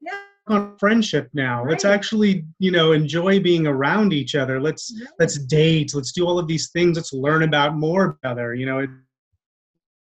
[0.00, 1.64] yeah on friendship now.
[1.66, 4.60] Let's actually, you know, enjoy being around each other.
[4.60, 5.06] Let's Yeah.
[5.18, 5.94] let's date.
[5.94, 6.96] Let's do all of these things.
[6.96, 8.54] Let's learn about more together.
[8.54, 8.90] You know, it,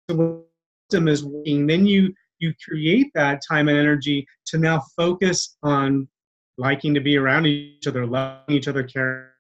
[0.08, 0.42] the
[0.90, 1.66] system is working.
[1.66, 6.08] Then you you create that time and energy to now focus on
[6.58, 9.31] liking to be around each other, loving each other, caring.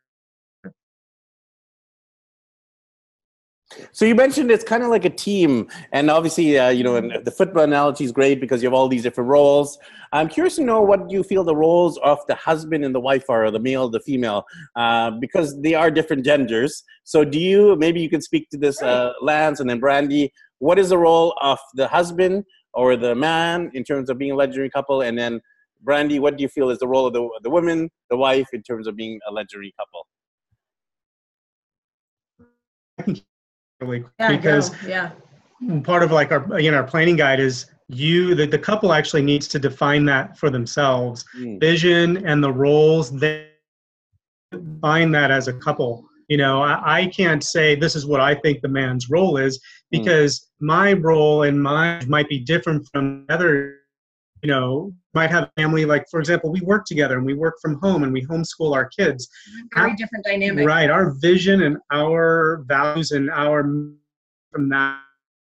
[3.92, 7.24] So you mentioned it's kind of like a team, and obviously, uh, you know, and
[7.24, 9.78] the football analogy is great because you have all these different roles.
[10.12, 13.30] I'm curious to know what you feel the roles of the husband and the wife
[13.30, 14.44] are, or the male, the female,
[14.76, 16.82] uh, because they are different genders.
[17.04, 20.32] So, do you maybe you can speak to this, uh, Lance, and then Brandy?
[20.58, 24.36] What is the role of the husband or the man in terms of being a
[24.36, 25.40] legendary couple, and then
[25.82, 28.62] Brandy, what do you feel is the role of the the woman, the wife, in
[28.62, 30.06] terms of being a legendary couple?
[33.82, 35.10] Really, yeah because yeah.
[35.82, 39.22] part of like our you know our planning guide is you the, the couple actually
[39.22, 41.24] needs to define that for themselves.
[41.36, 41.60] Mm.
[41.60, 43.48] vision and the roles they
[44.80, 46.04] find that as a couple.
[46.28, 49.60] You know I, I can't say this is what i think the man's role is
[49.90, 53.81] because my role and mine might be different from other
[54.42, 57.78] you know might have family like for example we work together and we work from
[57.80, 59.80] home and we homeschool our kids mm-hmm.
[59.80, 60.90] very different dynamic Right.
[60.90, 63.62] Our vision and our values and our
[64.50, 65.00] from that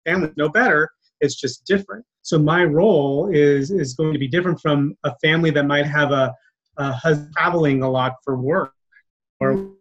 [0.04, 0.90] family no better.
[1.20, 2.04] It's just different.
[2.22, 6.12] So my role is is going to be different from a family that might have
[6.12, 6.34] a,
[6.76, 8.72] a husband traveling a lot for work
[9.40, 9.72] or mm-hmm.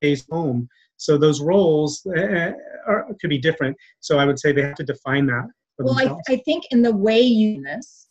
[0.00, 0.68] stays home.
[0.96, 2.52] So those roles uh,
[2.86, 3.76] are, could be different.
[4.00, 6.32] So I would say they have to define that well I.
[6.32, 8.01] I think in the way you do this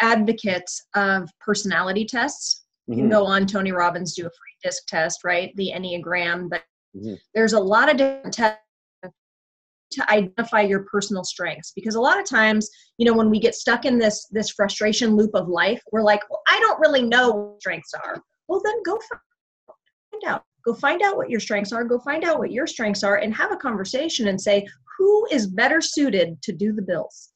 [0.00, 2.64] advocates of personality tests.
[2.86, 3.10] You can Mhm.
[3.10, 5.54] go on tony robbins do a free disc test right?
[5.56, 7.18] The enneagram but Mhm.
[7.34, 8.62] there's a lot of different tests
[9.92, 12.68] to identify your personal strengths because a lot of times
[12.98, 16.28] you know when we get stuck in this this frustration loop of life we're like
[16.28, 18.20] well i don't really know what strengths are.
[18.48, 20.44] Well then go find out.
[20.64, 21.84] Go find out what your strengths are.
[21.84, 24.66] Go find out what your strengths are and have a conversation and say
[24.98, 27.32] who is better suited to do the bills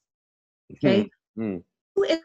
[0.73, 1.63] okay Mm.
[1.95, 2.19] who is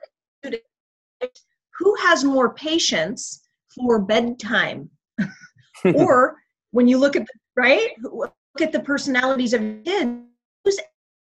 [1.80, 3.42] who has more patience
[3.74, 4.90] for bedtime
[5.96, 6.36] or
[6.72, 10.10] when you look at the, right look at the personalities of kids
[10.64, 10.80] who's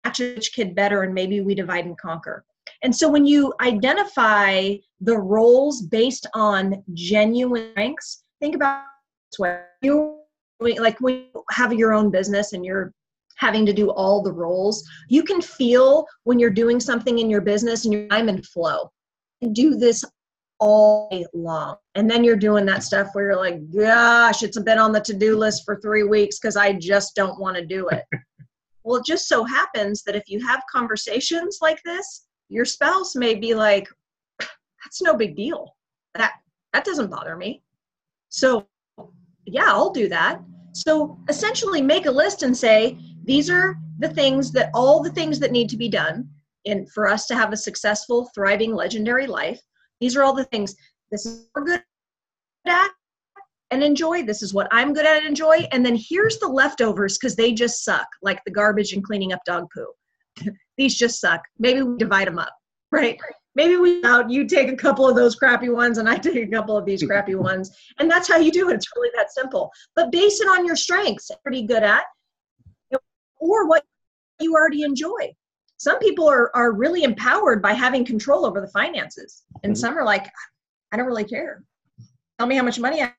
[0.05, 2.45] actually which kid better and maybe we divide and conquer
[2.83, 8.85] and so when you identify the roles based on genuine strengths think about
[9.31, 9.61] this way.
[9.83, 10.19] you
[10.79, 12.93] like when you have your own business and you're
[13.39, 17.41] having to do all the roles you can feel when you're doing something in your
[17.41, 18.91] business and you're I'm in flow
[19.53, 20.05] do this
[20.61, 21.77] all day long.
[21.95, 25.15] And then you're doing that stuff where you're like, gosh, it's been on the to
[25.15, 28.05] do list for three weeks because I just don't want to do it.
[28.83, 33.35] well, it just so happens that if you have conversations like this, your spouse may
[33.35, 33.89] be like,
[34.39, 35.77] that's no big deal.
[36.15, 36.33] That
[36.73, 37.63] that doesn't bother me.
[38.31, 38.67] So
[39.45, 40.41] yeah, I'll do that.
[40.73, 42.99] So essentially make a list and say,
[43.29, 46.27] these are the things that all the things that need to be done
[46.65, 49.61] in for us to have a successful, thriving, legendary life.
[50.01, 50.75] These are all the things.
[51.11, 51.83] This is what we're good
[52.67, 52.91] at
[53.71, 54.23] and enjoy.
[54.23, 55.69] This is what I'm good at and enjoy.
[55.73, 59.41] And then here's the leftovers because they just suck, like the garbage and cleaning up
[59.45, 60.51] dog poo.
[60.79, 61.43] These just suck.
[61.59, 62.55] Maybe we divide them up,
[62.93, 63.19] right?
[63.55, 66.47] Maybe we out you take a couple of those crappy ones and I take a
[66.47, 67.77] couple of these crappy ones.
[67.99, 68.75] And that's how you do it.
[68.75, 69.71] It's really that simple.
[69.97, 72.05] But base it on your strengths, pretty good at,
[73.39, 73.85] or what
[74.41, 75.35] you already enjoy.
[75.79, 79.45] Some people are, are really empowered by having control over the finances.
[79.63, 79.81] And mm-hmm.
[79.81, 80.29] some are like,
[80.93, 81.63] I don't really care.
[82.39, 83.13] Tell me how much money I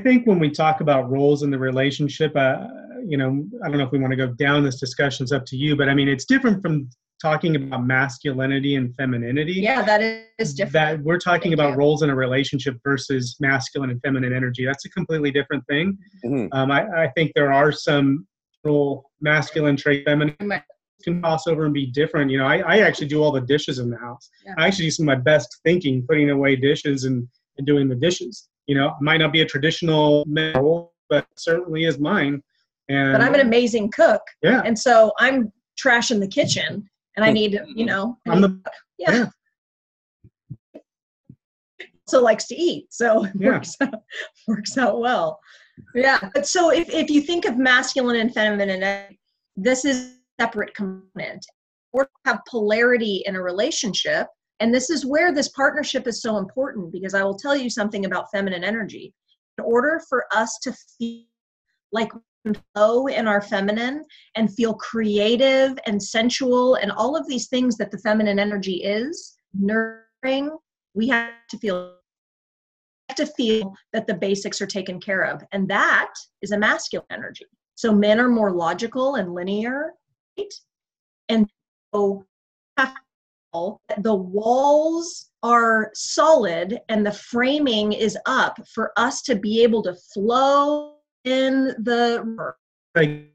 [0.00, 2.66] I think when we talk about roles in the relationship, uh,
[3.06, 5.24] you know, I don't know if we want to go down this discussion.
[5.24, 6.88] It's up to you, but I mean, it's different from
[7.20, 9.52] talking about masculinity and femininity.
[9.52, 10.00] Yeah, that
[10.38, 10.72] is different.
[10.72, 11.76] That we're talking Thank about you.
[11.76, 14.64] roles in a relationship versus masculine and feminine energy.
[14.64, 15.98] That's a completely different thing.
[16.24, 16.46] Mm-hmm.
[16.52, 18.26] Um, I, I, think there are some
[19.20, 20.36] masculine trait, feminine
[21.02, 22.30] can cross over and be different.
[22.30, 24.28] You know, I, I actually do all the dishes in the house.
[24.44, 24.54] Yeah.
[24.58, 27.94] I actually do some of my best thinking, putting away dishes and, and doing the
[27.94, 32.40] dishes you know, might not be a traditional role, but certainly is mine.
[32.88, 34.22] And but I'm an amazing cook.
[34.44, 34.62] Yeah.
[34.64, 38.60] And so I'm trashing the kitchen and I need, you know, I'm the,
[38.96, 39.26] yeah.
[40.72, 40.80] yeah.
[42.06, 42.86] So likes to eat.
[42.90, 43.48] So it yeah.
[43.48, 44.02] works, out,
[44.46, 45.40] works out well.
[45.94, 46.18] Yeah.
[46.34, 49.16] But so if, if you think of masculine and feminine,
[49.56, 51.44] this is separate component.
[51.92, 54.28] Or have polarity in a relationship,
[54.60, 58.04] and this is where this partnership is so important because I will tell you something
[58.04, 59.12] about feminine energy.
[59.58, 61.24] In order for us to feel
[61.90, 62.12] like
[62.74, 64.04] flow in our feminine
[64.36, 69.36] and feel creative and sensual and all of these things that the feminine energy is,
[69.52, 70.56] nurturing,
[70.94, 71.96] we have to feel
[73.20, 75.42] to feel that the basics are taken care of.
[75.52, 77.46] And that is a masculine energy.
[77.76, 79.92] So men are more logical and linear,
[80.38, 80.52] right?
[81.28, 81.48] And
[81.94, 82.26] so
[83.98, 89.94] the walls are solid and the framing is up for us to be able to
[90.12, 92.54] flow in the
[92.94, 93.32] like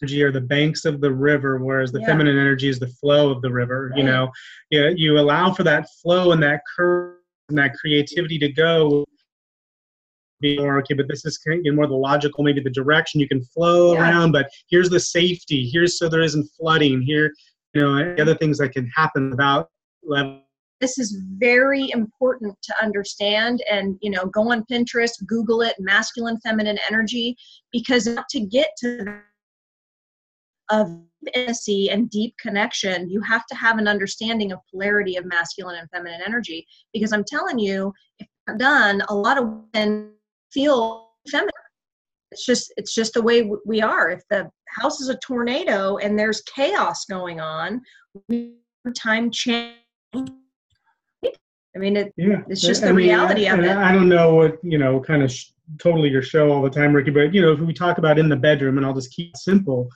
[0.00, 2.06] energy are the banks of the river whereas the yeah.
[2.06, 3.98] feminine energy is the flow of the river right.
[3.98, 4.30] you know
[4.70, 7.16] yeah you allow for that flow and that curve
[7.48, 9.04] and that creativity to go
[10.40, 13.28] be more okay but this is kind of more the logical maybe the direction you
[13.28, 14.00] can flow yeah.
[14.00, 17.32] around but here's the safety here's so there isn't flooding here
[17.74, 19.68] you know, other things that can happen about
[20.02, 20.42] level.
[20.80, 26.40] This is very important to understand and, you know, go on Pinterest, Google it, masculine,
[26.40, 27.36] feminine energy,
[27.70, 29.20] because to get to
[30.70, 30.88] of
[31.34, 35.90] intimacy and deep connection, you have to have an understanding of polarity of masculine and
[35.90, 36.66] feminine energy.
[36.94, 40.12] Because I'm telling you, if not done, a lot of women
[40.52, 41.50] feel feminine
[42.30, 46.18] it's just it's just the way we are if the house is a tornado and
[46.18, 47.80] there's chaos going on
[48.96, 49.74] time change
[50.14, 52.42] i mean it, yeah.
[52.48, 55.22] it's just the mean, reality I, of it i don't know what you know kind
[55.22, 57.98] of sh- totally your show all the time ricky but you know if we talk
[57.98, 59.88] about in the bedroom and i'll just keep it simple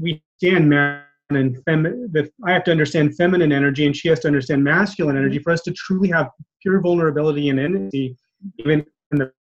[0.00, 4.20] we can man and feminine that i have to understand feminine energy and she has
[4.20, 5.42] to understand masculine energy mm-hmm.
[5.42, 6.28] for us to truly have
[6.62, 8.16] pure vulnerability and energy
[8.58, 9.32] even in the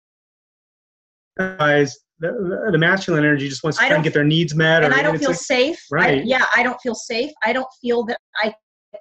[1.38, 4.92] guys the, the masculine energy just wants to try and get their needs met and
[4.92, 5.80] or, i don't feel like, safe.
[5.90, 6.18] Right.
[6.18, 7.30] I, yeah i don't feel safe.
[7.44, 8.52] I don't feel that i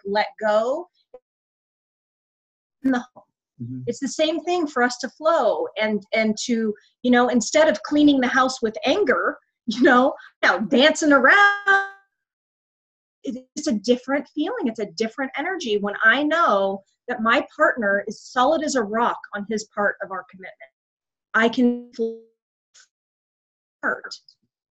[0.05, 0.87] let go
[2.83, 3.23] in the home.
[3.61, 3.81] Mm-hmm.
[3.87, 7.81] it's the same thing for us to flow and and to you know instead of
[7.83, 11.89] cleaning the house with anger you know now dancing around
[13.23, 14.67] it's a different feeling.
[14.67, 15.77] It's a different energy.
[15.77, 20.11] When i know that my partner is solid as a rock on his part of
[20.11, 20.71] our commitment
[21.33, 21.91] i can
[23.81, 24.15] part,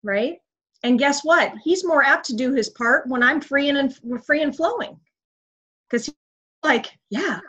[0.02, 0.38] right?
[0.82, 1.52] And guess what?
[1.62, 4.98] He's more apt to do his part when I'm free and free and flowing,
[5.88, 6.14] because he's
[6.62, 7.40] like, yeah,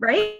[0.00, 0.38] right.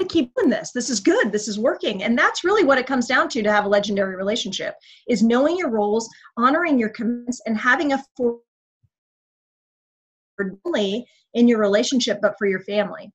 [0.00, 0.72] I keep doing this.
[0.72, 1.30] This is good.
[1.30, 2.02] This is working.
[2.02, 4.74] And that's really what it comes down to to have a legendary relationship
[5.06, 8.38] is knowing your roles, honoring your commitments, and having a for
[10.64, 13.12] only in your relationship, but for your family.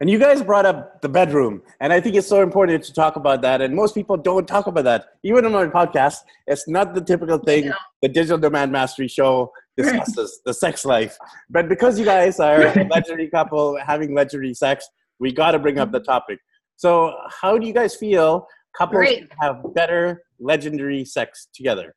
[0.00, 3.14] And you guys brought up the bedroom, and I think it's so important to talk
[3.14, 3.62] about that.
[3.62, 6.16] And most people don't talk about that, even on my podcast.
[6.48, 7.72] It's not the typical thing yeah.
[8.02, 11.16] the Digital Nomad Mastery Show discusses the sex life.
[11.48, 14.86] But because you guys are a legendary couple having legendary sex,
[15.20, 16.40] we got to bring up the topic.
[16.76, 19.06] So, how do you guys feel couples
[19.40, 21.94] have better legendary sex together?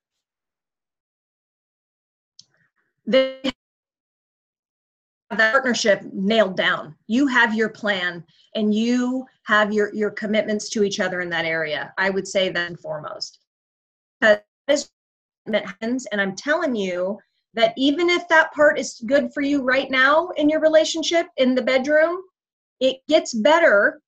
[3.08, 3.52] They
[5.30, 6.96] that partnership nailed down.
[7.08, 8.24] You have your plan
[8.56, 11.94] and you have your your commitments to each other in that area.
[11.98, 13.40] I would say that foremost.
[14.22, 14.90] because
[15.46, 17.20] and I'm telling you
[17.54, 21.56] that even if that part is good for you right now in your relationship in
[21.56, 22.22] the bedroom,
[22.80, 24.02] it gets better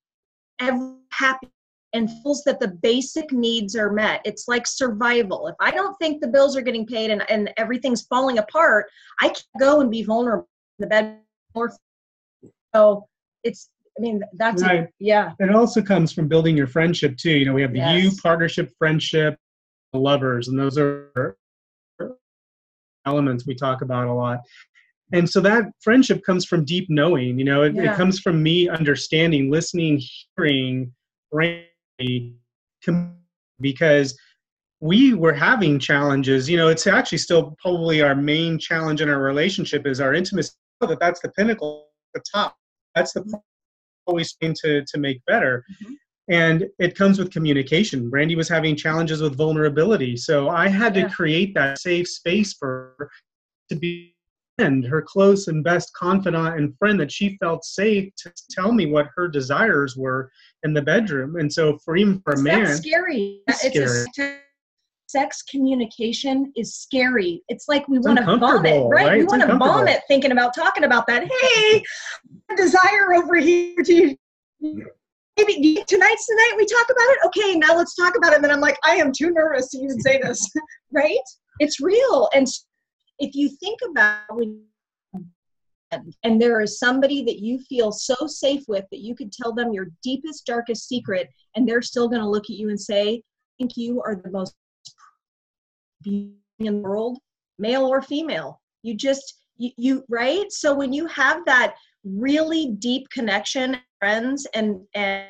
[0.60, 1.48] every happy
[1.92, 4.20] and feels that the basic needs are met.
[4.24, 5.48] It's like survival.
[5.48, 8.86] If I don't think the bills are getting paid and, and everything's falling apart,
[9.20, 10.46] I can't go and be vulnerable
[10.80, 11.18] the bed
[11.54, 11.72] more.
[12.74, 13.06] So
[13.44, 14.88] it's, I mean, that's, right.
[14.98, 15.32] yeah.
[15.38, 17.32] It also comes from building your friendship too.
[17.32, 18.04] You know, we have the yes.
[18.04, 19.36] you, partnership, friendship,
[19.92, 21.36] lovers, and those are
[23.06, 24.40] elements we talk about a lot.
[25.12, 27.92] And so that friendship comes from deep knowing, you know, it, yeah.
[27.92, 30.00] it comes from me understanding, listening,
[30.36, 30.92] hearing,
[33.60, 34.16] because
[34.80, 39.20] we were having challenges you know it's actually still probably our main challenge in our
[39.20, 40.52] relationship is our intimacy
[40.86, 42.56] that that's the pinnacle the top
[42.94, 43.40] that's the
[44.06, 45.94] always thing to to make better mm-hmm.
[46.28, 51.06] and it comes with communication brandy was having challenges with vulnerability so i had yeah.
[51.06, 53.10] to create that safe space for her
[53.68, 54.14] to be
[54.60, 59.08] her close and best confidant and friend that she felt safe to tell me what
[59.16, 60.30] her desires were
[60.64, 61.36] in the bedroom.
[61.36, 63.40] And so for even for a man, that's scary.
[63.48, 64.04] It's, scary.
[64.18, 64.40] A,
[65.10, 67.42] sex communication is scary.
[67.48, 69.06] It's like we want to vomit, right?
[69.06, 69.18] right?
[69.18, 71.24] We want to vomit thinking about talking about that.
[71.24, 71.82] Hey,
[72.56, 74.16] desire over here to
[74.60, 77.18] maybe tonight's the night we talk about it.
[77.26, 78.36] Okay, now let's talk about it.
[78.36, 80.48] And then I'm like, I am too nervous to even say this,
[80.92, 81.18] right?
[81.58, 82.28] It's real.
[82.34, 82.46] And
[83.18, 84.62] if you think about when
[86.22, 89.72] and there is somebody that you feel so safe with that you could tell them
[89.72, 93.22] your deepest darkest secret and they're still going to look at you and say i
[93.58, 94.54] think you are the most
[96.06, 97.18] in the world
[97.58, 101.74] male or female you just you, you right so when you have that
[102.04, 105.26] really deep connection friends and and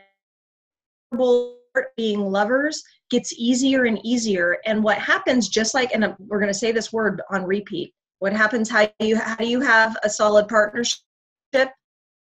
[1.97, 6.59] being lovers gets easier and easier and what happens just like and we're going to
[6.59, 8.71] say this word on repeat what happens?
[8.71, 11.01] How do you how do you have a solid partnership?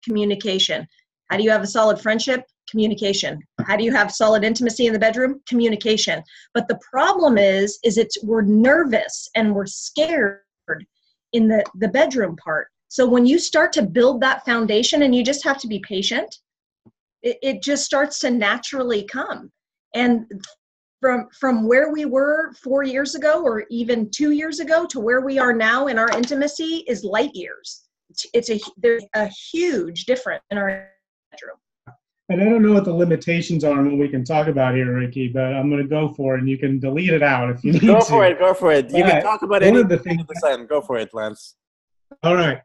[0.03, 0.87] Communication.
[1.29, 2.43] How do you have a solid friendship?
[2.69, 3.39] Communication.
[3.65, 5.41] How do you have solid intimacy in the bedroom?
[5.47, 6.23] Communication.
[6.53, 10.39] But the problem is, is it's we're nervous and we're scared
[11.33, 12.67] in the the bedroom part.
[12.87, 16.33] So when you start to build that foundation, and you just have to be patient,
[17.21, 19.51] it, it just starts to naturally come.
[19.93, 20.25] And
[21.01, 25.21] from from where we were four years ago or even two years ago to where
[25.21, 30.05] we are now in our intimacy is light years it's, it's a there's a huge
[30.05, 30.89] difference in our
[31.31, 31.57] bedroom
[32.29, 34.97] and I don't know what the limitations are and what we can talk about here,
[34.97, 37.63] Ricky, but I'm going to go for it, and you can delete it out if
[37.63, 38.05] you need go to.
[38.05, 38.39] for it.
[38.39, 38.91] Go for it.
[38.91, 39.83] You can talk about anything.
[39.83, 41.55] Of the things that, go for it, Lance.
[42.23, 42.61] All right.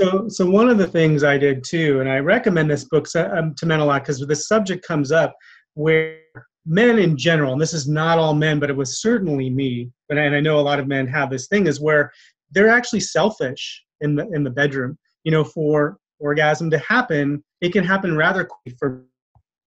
[0.00, 3.54] So, so one of the things I did too, and I recommend this book um,
[3.56, 5.36] to men a lot because the subject comes up
[5.74, 6.18] where
[6.66, 10.18] men in general, and this is not all men, but it was certainly me, but
[10.18, 12.10] and I know a lot of men have this thing is where
[12.50, 14.98] they're actually selfish in the in the bedroom.
[15.24, 19.04] You know, for orgasm to happen, it can happen rather quickly for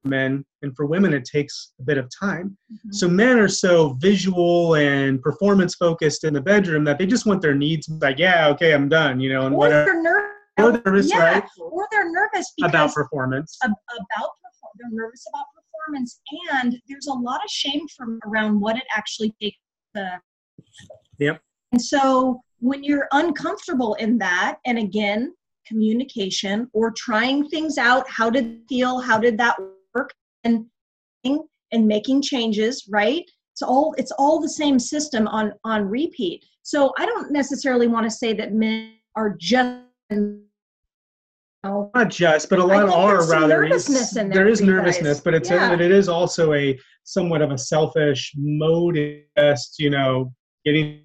[0.04, 2.92] men and for women it takes a bit of time mm-hmm.
[2.92, 7.42] so men are so visual and performance focused in the bedroom that they just want
[7.42, 10.72] their needs like yeah okay i'm done you know and or whatever they're nervous, or
[10.72, 11.32] they're nervous yeah.
[11.32, 14.30] right or they're nervous about performance about
[14.78, 16.20] they're nervous about performance
[16.52, 19.58] and there's a lot of shame from around what it actually takes
[19.96, 20.20] to
[21.18, 21.42] yep
[21.72, 25.34] and so when you're uncomfortable in that and again
[25.68, 28.10] communication or trying things out.
[28.10, 29.00] How did it feel?
[29.00, 29.58] How did that
[29.94, 30.14] work?
[30.44, 30.66] And
[31.24, 33.24] and making changes right?
[33.54, 36.46] It's all it's all the same system on on repeat.
[36.62, 39.82] So i don't necessarily want to say that men are just
[41.66, 43.64] not just, but a lot are rather.
[43.64, 45.72] Nervousness in there, there is nervousness, but it's yeah.
[45.72, 50.32] a, it is also a somewhat of a selfish modest, you know,
[50.64, 51.02] getting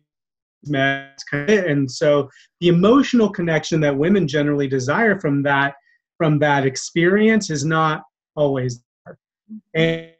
[1.32, 2.28] and so
[2.60, 5.74] the emotional connection that women generally desire from that
[6.18, 8.02] from that experience is not
[8.36, 9.18] always there.
[9.74, 10.10] And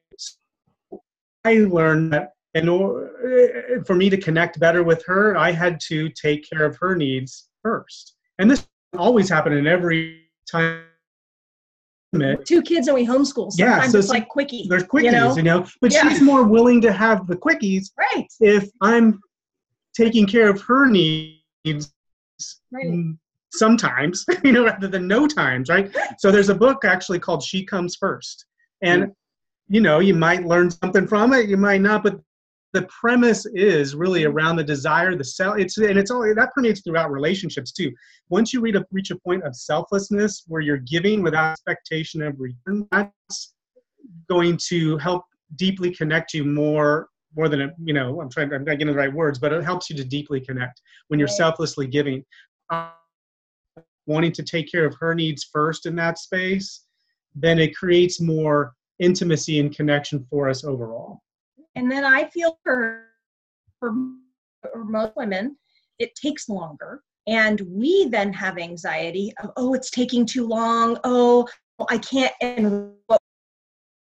[1.45, 5.79] I learned that in order uh, for me to connect better with her, I had
[5.89, 8.67] to take care of her needs first, and this
[8.97, 10.85] always happened in every time
[12.45, 13.53] two kids and we homeschool.
[13.53, 14.67] Sometimes yeah, so it's like quickie.
[14.69, 15.67] There's quickies, you know, you know?
[15.81, 16.09] but yeah.
[16.09, 18.27] she's more willing to have the quickies, right?
[18.41, 19.21] If I'm
[19.97, 21.93] taking care of her needs,
[22.73, 23.15] right.
[23.53, 25.95] sometimes, you know, rather than no times, right?
[26.19, 28.47] So there's a book actually called "She Comes First.
[28.83, 29.15] and mm.
[29.69, 32.21] you know, you might learn something from it, you might not, but
[32.73, 34.37] the premise is really mm-hmm.
[34.37, 35.59] around the desire, the self.
[35.59, 37.93] It's and it's all that permeates throughout relationships too.
[38.29, 42.39] Once you reach a, reach a point of selflessness where you're giving without expectation of
[42.39, 43.55] return, that's
[44.29, 45.25] going to help
[45.57, 48.95] deeply connect you more more than a you know i'm trying i'm not getting the
[48.95, 51.37] right words but it helps you to deeply connect when you're Right.
[51.37, 52.25] selflessly giving
[52.71, 52.91] uh,
[54.07, 56.87] wanting to take care of her needs first in that space
[57.35, 61.23] then it creates more intimacy and connection for us overall
[61.75, 63.07] and then I feel for
[63.79, 63.95] for
[64.73, 65.57] for most women,
[65.99, 70.99] it takes longer, and we then have anxiety of oh, it's taking too long.
[71.05, 71.49] Oh,
[71.89, 72.33] I can't.
[72.41, 73.21] And what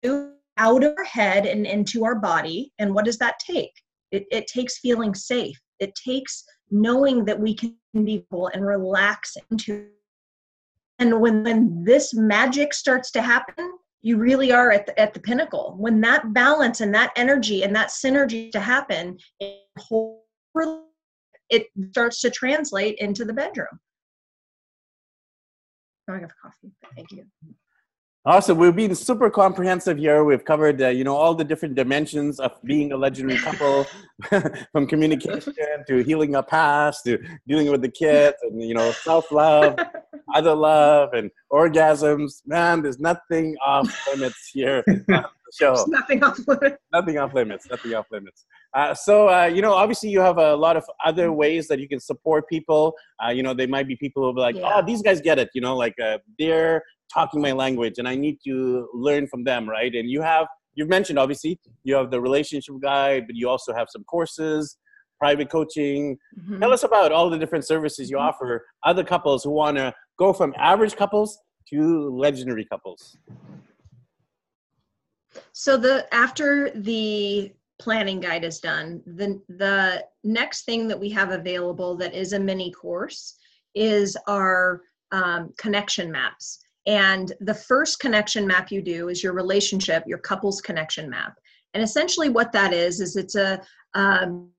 [0.03, 3.73] do out of our head and into our body, and what does that take?
[4.11, 5.59] It, it takes feeling safe.
[5.81, 9.89] It takes knowing that we can be full and relax into.
[10.99, 13.73] And when when this magic starts to happen,
[14.05, 17.75] you really are at the, at the pinnacle when that balance and that energy and
[17.75, 19.57] that synergy to happen it,
[21.49, 23.81] it starts to translate into the bedroom
[26.09, 27.25] i have coffee thank you
[28.27, 28.57] Awesome.
[28.57, 30.25] We've been super comprehensive here.
[30.25, 33.87] We've covered, uh, you know, all the different dimensions of being a legendary couple,
[34.73, 35.53] from communication
[35.87, 39.79] to healing a past to dealing with the kids, and you know, self-love,
[40.35, 42.41] other love, and orgasms.
[42.47, 45.75] Man, there's nothing off limits here on the show.
[45.75, 46.79] There's nothing off limits.
[46.95, 50.55] nothing off limits nothing off limits uh, so uh, you know obviously you have a
[50.57, 52.95] lot of other ways that you can support people
[53.25, 54.73] uh, you know there might be people who will be like Yeah.
[54.77, 58.15] oh these guys get it you know like uh, they're talking my language and i
[58.15, 62.21] need to learn from them right and you have you've mentioned obviously you have the
[62.21, 64.77] relationship guide but you also have some courses
[65.21, 66.59] private coaching Mhm.
[66.61, 68.29] tell us about all the different services you Mhm.
[68.29, 71.39] offer other couples who want to go from average couples
[71.71, 73.17] to legendary couples
[75.53, 81.31] So the after the planning guide is done, the the next thing that we have
[81.31, 83.37] available that is a mini course
[83.75, 86.61] is our um, connection maps.
[86.87, 91.39] And the first connection map you do is your relationship, your couple's connection map.
[91.73, 93.61] And essentially, what that is is it's a
[93.95, 94.51] um,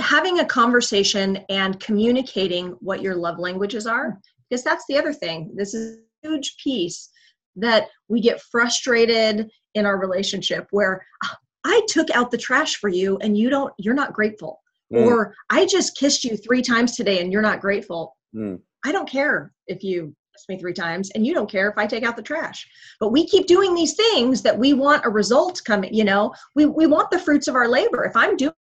[0.00, 4.18] having a conversation and communicating what your love languages are,
[4.48, 5.50] because that's the other thing.
[5.54, 7.08] This is a huge piece
[7.56, 11.36] that we get frustrated in our relationship where "Ah,
[11.68, 14.60] I took out the trash for you and you don't you're not grateful
[14.92, 15.06] Mm.
[15.06, 18.16] or I just kissed you 3 times today and you're not grateful.
[18.34, 18.58] Mm.
[18.86, 21.86] I don't care if you kiss me 3 times and you don't care if I
[21.86, 22.66] take out the trash.
[22.98, 26.32] But we keep doing these things that we want a result coming, you know.
[26.54, 28.04] We we want the fruits of our labor.
[28.04, 28.54] If I'm doing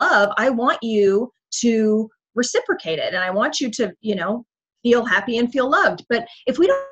[0.00, 1.32] love, I want you
[1.62, 4.44] to reciprocate it and I want you to, you know,
[4.82, 6.04] feel happy and feel loved.
[6.10, 6.84] But if we don't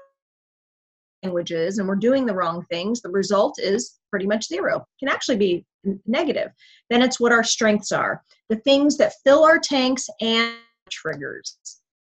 [1.23, 4.77] languages and we're doing the wrong things, the result is pretty much zero.
[4.77, 5.65] It can actually be
[6.07, 6.49] negative.
[6.91, 10.55] Then it's what our strengths are, the things that fill our tanks and
[10.91, 11.57] triggers.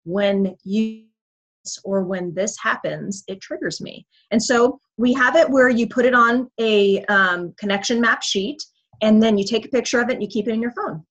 [0.05, 1.05] When you
[1.85, 4.07] or when this happens, it triggers me.
[4.31, 8.63] And so we have it where you put it on a um, connection map sheet
[9.03, 11.05] and then you take a picture of it and you keep it in your phone.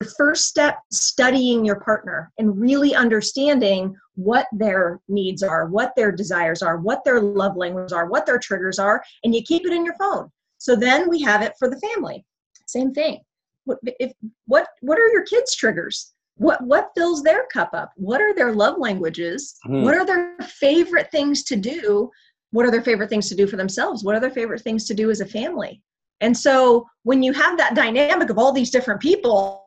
[0.00, 6.12] The first step, studying your partner and really understanding what their needs are, what their
[6.12, 9.72] desires are, what their love languages are, what their triggers are, and you keep it
[9.72, 10.30] in your phone.
[10.58, 12.24] So then we have it for the family.
[12.66, 13.20] Same thing.
[13.64, 14.12] What if
[14.46, 16.12] what what are your kids' triggers?
[16.36, 17.92] What what fills their cup up?
[17.96, 19.56] What are their love languages?
[19.64, 19.82] Hmm.
[19.82, 22.10] What are their favorite things to do?
[22.50, 24.04] What are their favorite things to do for themselves?
[24.04, 25.82] What are their favorite things to do as a family?
[26.20, 29.65] And so when you have that dynamic of all these different people,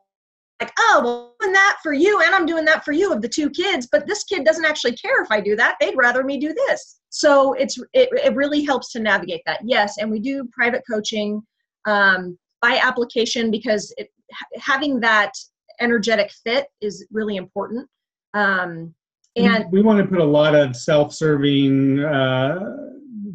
[0.61, 3.21] like, oh, well, I'm doing that for you and I'm doing that for you of
[3.21, 5.75] the two kids, but this kid doesn't actually care if I do that.
[5.79, 6.99] They'd rather me do this.
[7.09, 9.61] So it's it, it really helps to navigate that.
[9.63, 11.41] Yes, and we do private coaching
[11.87, 14.09] um, by application because it,
[14.57, 15.31] having that
[15.79, 17.87] energetic fit is really important.
[18.33, 18.93] Um,
[19.35, 22.75] and we, we want to put a lot of self-serving uh,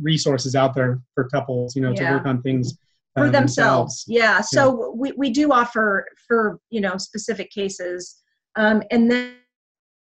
[0.02, 2.78] resources out there for couples, you know, to work on things
[3.16, 4.04] for uh, themselves.
[4.06, 4.40] Yeah.
[4.40, 8.22] So we, we do offer for, you know, specific cases.
[8.56, 9.34] Um, and then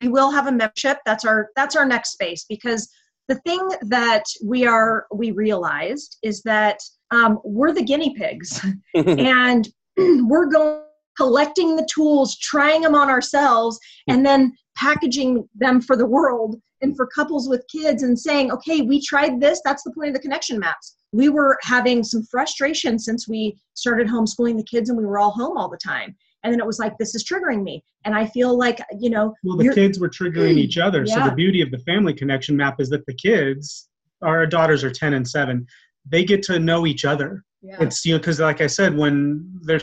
[0.01, 0.99] we will have a membership.
[1.05, 2.89] That's our, that's our next space because
[3.29, 6.81] the thing that we are, we realized is that
[7.11, 10.83] um, we're the guinea pigs and we're going
[11.21, 13.79] collecting the tools, trying them on ourselves,
[14.09, 18.83] and then packaging them for the world and for couples with kids and saying, okay,
[18.83, 19.61] we tried this.
[19.65, 20.97] That's the point of the connection maps.
[21.13, 25.33] We were having some frustration since we started homeschooling the kids and we were all
[25.33, 26.17] home all the time.
[26.43, 27.85] And then it was like, this is triggering me.
[28.05, 31.07] And I feel like, you know, Well, the kids were triggering each other.
[31.07, 33.89] So the beauty of the family connection map is that the kids,
[34.23, 35.67] our daughters are 10 and 7,
[36.09, 37.45] they get to know each other.
[37.61, 37.77] Yeah.
[37.81, 39.83] It's, you know, because like I said, when they're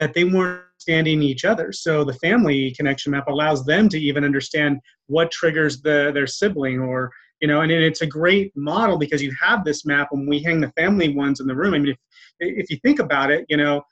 [0.00, 1.72] that they weren't understanding each other.
[1.72, 6.80] So the family connection map allows them to even understand what triggers the their sibling
[6.80, 7.10] or
[7.40, 10.60] you know and it's a great model because you have this map and we hang
[10.60, 11.98] the family ones in the room i mean if,
[12.38, 13.82] if you think about it you know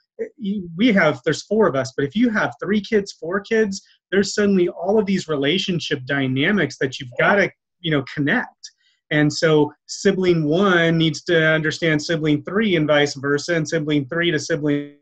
[0.76, 4.34] we have there's four of us but if you have three kids four kids there's
[4.34, 8.70] suddenly all of these relationship dynamics that you've got to you know connect
[9.11, 14.30] and so sibling one needs to understand sibling three and vice versa, and sibling three
[14.30, 14.95] to sibling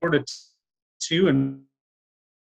[0.00, 0.24] four to
[1.00, 1.28] two.
[1.28, 1.62] And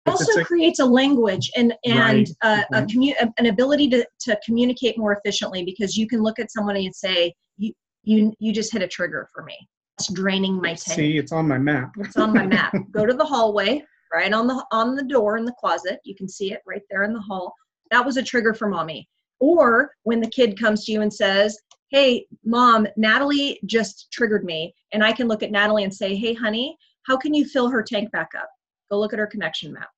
[0.06, 2.28] also creates a language and and right.
[2.42, 2.98] a, a mm-hmm.
[2.98, 6.94] commu- an ability to, to communicate more efficiently because you can look at somebody and
[6.94, 7.72] say you
[8.02, 9.56] you you just hit a trigger for me.
[9.98, 10.96] It's draining my tank.
[10.96, 11.92] See, it's on my map.
[11.98, 12.72] It's on my map.
[12.92, 15.98] Go to the hallway, right on the on the door in the closet.
[16.04, 17.52] You can see it right there in the hall.
[17.90, 19.08] That was a trigger for mommy.
[19.40, 21.58] Or when the kid comes to you and says,
[21.90, 24.74] Hey, mom, Natalie just triggered me.
[24.92, 26.76] And I can look at Natalie and say, Hey, honey,
[27.08, 28.48] how can you fill her tank back up?
[28.90, 29.88] Go look at her connection map.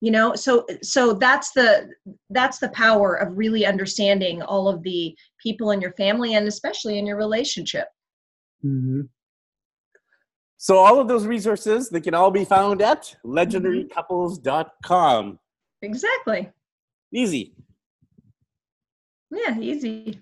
[0.00, 1.90] You know, so so that's the
[2.30, 6.98] that's the power of really understanding all of the people in your family and especially
[6.98, 7.86] in your relationship.
[8.64, 9.02] Mm-hmm.
[10.56, 15.38] So all of those resources, they can all be found at legendarycouples.com.
[15.82, 16.50] Exactly.
[17.12, 17.54] Easy.
[19.30, 20.20] Yeah, easy.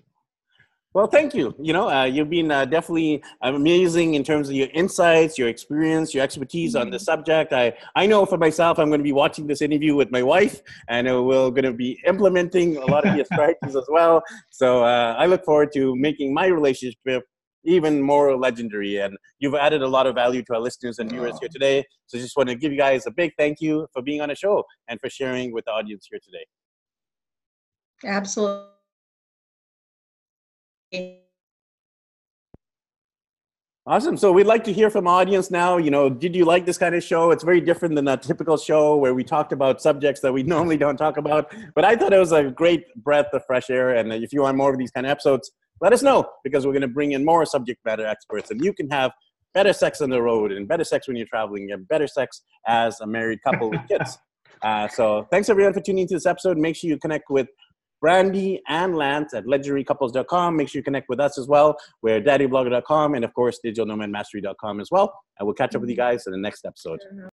[0.93, 1.55] Well, thank you.
[1.57, 6.13] You know, uh, you've been uh, definitely amazing in terms of your insights, your experience,
[6.13, 6.81] your expertise mm-hmm.
[6.81, 7.03] on the mm-hmm.
[7.03, 7.53] subject.
[7.53, 10.61] I, I know for myself, I'm going to be watching this interview with my wife,
[10.89, 14.21] and uh, we're going to be implementing a lot of your strategies as well.
[14.49, 17.23] So uh, I look forward to making my relationship
[17.63, 18.97] even more legendary.
[18.97, 21.85] And you've added a lot of value to our listeners and viewers here today.
[22.07, 24.35] So just want to give you guys a big thank you for being on the
[24.35, 26.45] show and for sharing with the audience here today.
[28.03, 28.65] Absolutely.
[33.87, 34.15] Awesome.
[34.15, 35.77] So we'd like to hear from audience now.
[35.77, 37.31] You know, did you like this kind of show?
[37.31, 40.77] It's very different than a typical show where we talked about subjects that we normally
[40.77, 41.53] don't talk about.
[41.73, 43.95] But I thought it was a great breath of fresh air.
[43.95, 46.73] And if you want more of these kind of episodes, let us know because we're
[46.73, 49.11] going to bring in more subject matter experts and you can have
[49.53, 53.01] better sex on the road and better sex when you're traveling and better sex as
[53.01, 54.17] a married couple with kids.
[54.63, 56.55] Uh, so thanks everyone for tuning into this episode.
[56.55, 57.47] Make sure you connect with
[58.01, 60.55] Brandy and Lance at legendarycouples.com.
[60.57, 61.77] Make sure you connect with us as well.
[62.01, 65.13] We're daddyblogger.com and, of course, digitalnomadmastery.com as well.
[65.39, 66.99] And we'll catch up with you guys in the next episode.
[67.13, 67.27] Mm-hmm.